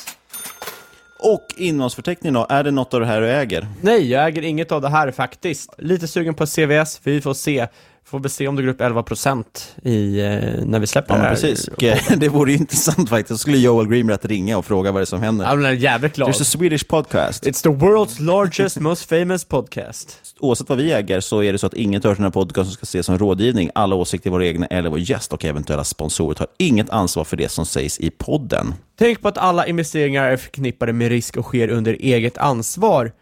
[1.28, 3.66] Och innehållsförteckningen då, är det något av det här du äger?
[3.82, 5.74] Nej, jag äger inget av det här faktiskt.
[5.78, 7.66] Lite sugen på CVS, vi får se.
[8.08, 9.44] Får vi se om det går upp 11%
[9.82, 11.34] i, eh, när vi släpper ja, det här.
[11.34, 11.68] precis.
[11.68, 11.82] Och,
[12.16, 13.28] det vore ju intressant faktiskt.
[13.28, 15.44] Då skulle Joel Greenblatt ringa och fråga vad det är som händer.
[15.44, 16.30] Jag är jävligt glad.
[16.30, 17.44] There's a Swedish podcast.
[17.46, 20.20] It's the world's largest, most famous podcast.
[20.40, 22.82] Oavsett vad vi äger så är det så att inget av den här podcasten ska
[22.82, 23.70] ses som rådgivning.
[23.74, 27.36] Alla åsikter är våra egna eller vår gäst och eventuella sponsorer tar inget ansvar för
[27.36, 28.74] det som sägs i podden.
[28.98, 33.12] Tänk på att alla investeringar är förknippade med risk och sker under eget ansvar.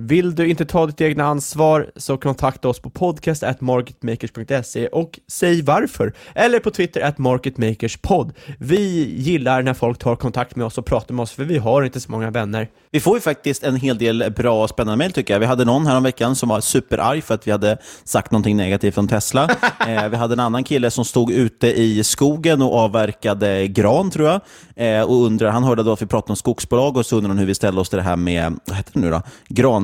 [0.00, 6.12] Vill du inte ta ditt egna ansvar så kontakta oss på podcast.marketmakers.se och säg varför.
[6.34, 8.32] Eller på Twitter at marketmakerspod.
[8.58, 11.82] Vi gillar när folk tar kontakt med oss och pratar med oss för vi har
[11.82, 12.68] inte så många vänner.
[12.90, 15.40] Vi får ju faktiskt en hel del bra och spännande mejl tycker jag.
[15.40, 18.56] Vi hade någon här om veckan som var superarg för att vi hade sagt någonting
[18.56, 19.50] negativt om Tesla.
[19.88, 24.28] eh, vi hade en annan kille som stod ute i skogen och avverkade gran tror
[24.28, 24.40] jag.
[24.76, 27.38] Eh, och undrar, han hörde då att vi pratade om skogsbolag och så undrade han
[27.38, 29.22] hur vi ställer oss till det här med, vad heter det nu då?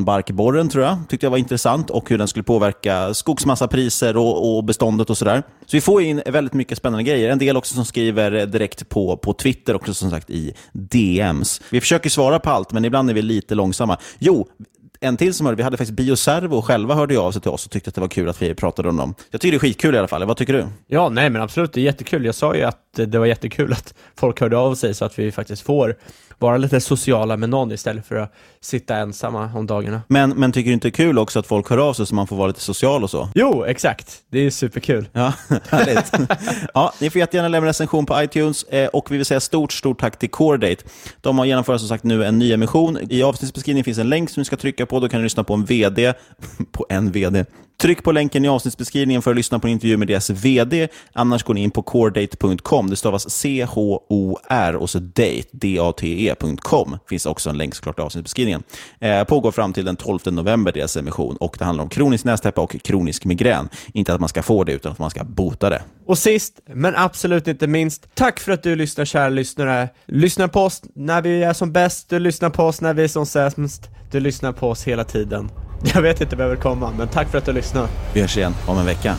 [0.04, 4.64] Granbarkborren tror jag, tyckte jag var intressant och hur den skulle påverka skogsmassapriser och, och
[4.64, 5.42] beståndet och sådär.
[5.66, 7.30] Så vi får in väldigt mycket spännande grejer.
[7.30, 11.60] En del också som skriver direkt på, på Twitter också som sagt i DMs.
[11.70, 13.98] Vi försöker svara på allt, men ibland är vi lite långsamma.
[14.18, 14.48] Jo,
[15.00, 17.72] en till som hörde, vi hade faktiskt Bioservo själva hörde av sig till oss och
[17.72, 19.14] tyckte att det var kul att vi pratade om dem.
[19.30, 20.24] Jag tycker det är skitkul i alla fall.
[20.24, 20.66] Vad tycker du?
[20.86, 22.24] Ja, nej men absolut, det är jättekul.
[22.24, 25.32] Jag sa ju att det var jättekul att folk hörde av sig så att vi
[25.32, 25.96] faktiskt får
[26.44, 30.00] vara lite sociala med någon istället för att sitta ensamma om dagarna.
[30.08, 32.14] Men, men tycker du inte det är kul också att folk hör av sig så
[32.14, 33.28] man får vara lite social och så?
[33.34, 34.22] Jo, exakt.
[34.30, 35.08] Det är superkul.
[35.12, 35.32] Ja,
[35.70, 36.12] härligt.
[36.74, 40.00] ja, ni får jättegärna lämna recension på iTunes eh, och vi vill säga stort, stort
[40.00, 40.84] tack till CoreDate.
[41.20, 42.98] De har genomfört som sagt nu en ny emission.
[43.10, 45.00] I avsnittsbeskrivningen finns en länk som du ska trycka på.
[45.00, 46.12] Då kan du lyssna på en VD,
[46.72, 47.44] på en VD.
[47.76, 50.88] Tryck på länken i avsnittsbeskrivningen för att lyssna på en intervju med deras VD.
[51.12, 52.90] Annars går ni in på coredate.com.
[52.90, 56.98] Det stavas C-H-O-R och så date, D-A-T-E.com.
[57.08, 58.62] finns också en länk såklart i avsnittsbeskrivningen.
[58.98, 61.36] Eh, pågår fram till den 12 november, deras emission.
[61.36, 63.68] Och det handlar om kronisk nästäppa och kronisk migrän.
[63.92, 65.82] Inte att man ska få det, utan att man ska bota det.
[66.06, 69.88] Och sist, men absolut inte minst, tack för att du lyssnar kära lyssnare.
[70.06, 73.08] Lyssna på oss när vi är som bäst, du lyssnar på oss när vi är
[73.08, 75.50] som sämst, du lyssnar på oss hela tiden.
[75.94, 77.88] Jag vet inte vill komma, men tack för att du lyssnar.
[78.12, 79.16] Vi hörs igen om en vecka.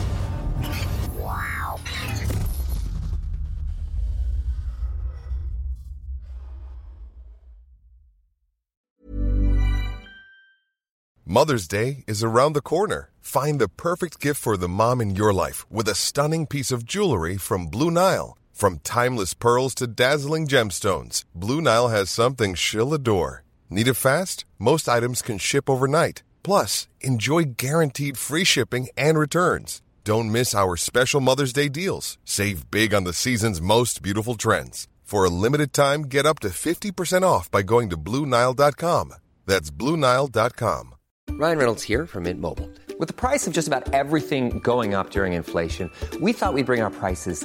[11.28, 13.10] Mother's Day is around the corner.
[13.20, 16.84] Find the perfect gift for the mom in your life with a stunning piece of
[16.84, 18.38] jewelry from Blue Nile.
[18.52, 23.42] From timeless pearls to dazzling gemstones, Blue Nile has something she'll adore.
[23.68, 24.44] Need it fast?
[24.58, 26.22] Most items can ship overnight.
[26.46, 29.82] Plus, enjoy guaranteed free shipping and returns.
[30.04, 32.18] Don't miss our special Mother's Day deals.
[32.24, 34.86] Save big on the season's most beautiful trends.
[35.02, 39.14] For a limited time, get up to 50% off by going to Bluenile.com.
[39.44, 40.94] That's Bluenile.com.
[41.30, 42.70] Ryan Reynolds here from Mint Mobile.
[43.00, 45.90] With the price of just about everything going up during inflation,
[46.20, 47.44] we thought we'd bring our prices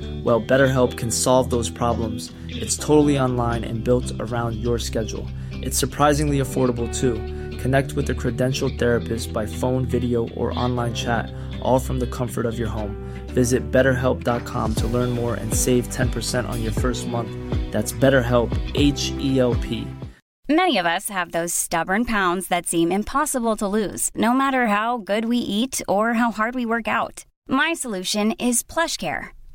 [0.23, 2.31] Well, BetterHelp can solve those problems.
[2.47, 5.27] It's totally online and built around your schedule.
[5.51, 7.15] It's surprisingly affordable too.
[7.57, 12.45] Connect with a credentialed therapist by phone, video, or online chat, all from the comfort
[12.45, 12.95] of your home.
[13.27, 17.31] Visit betterhelp.com to learn more and save 10% on your first month.
[17.71, 19.87] That's BetterHelp, H E L P.
[20.49, 24.97] Many of us have those stubborn pounds that seem impossible to lose, no matter how
[24.97, 27.25] good we eat or how hard we work out.
[27.47, 29.29] My solution is PlushCare.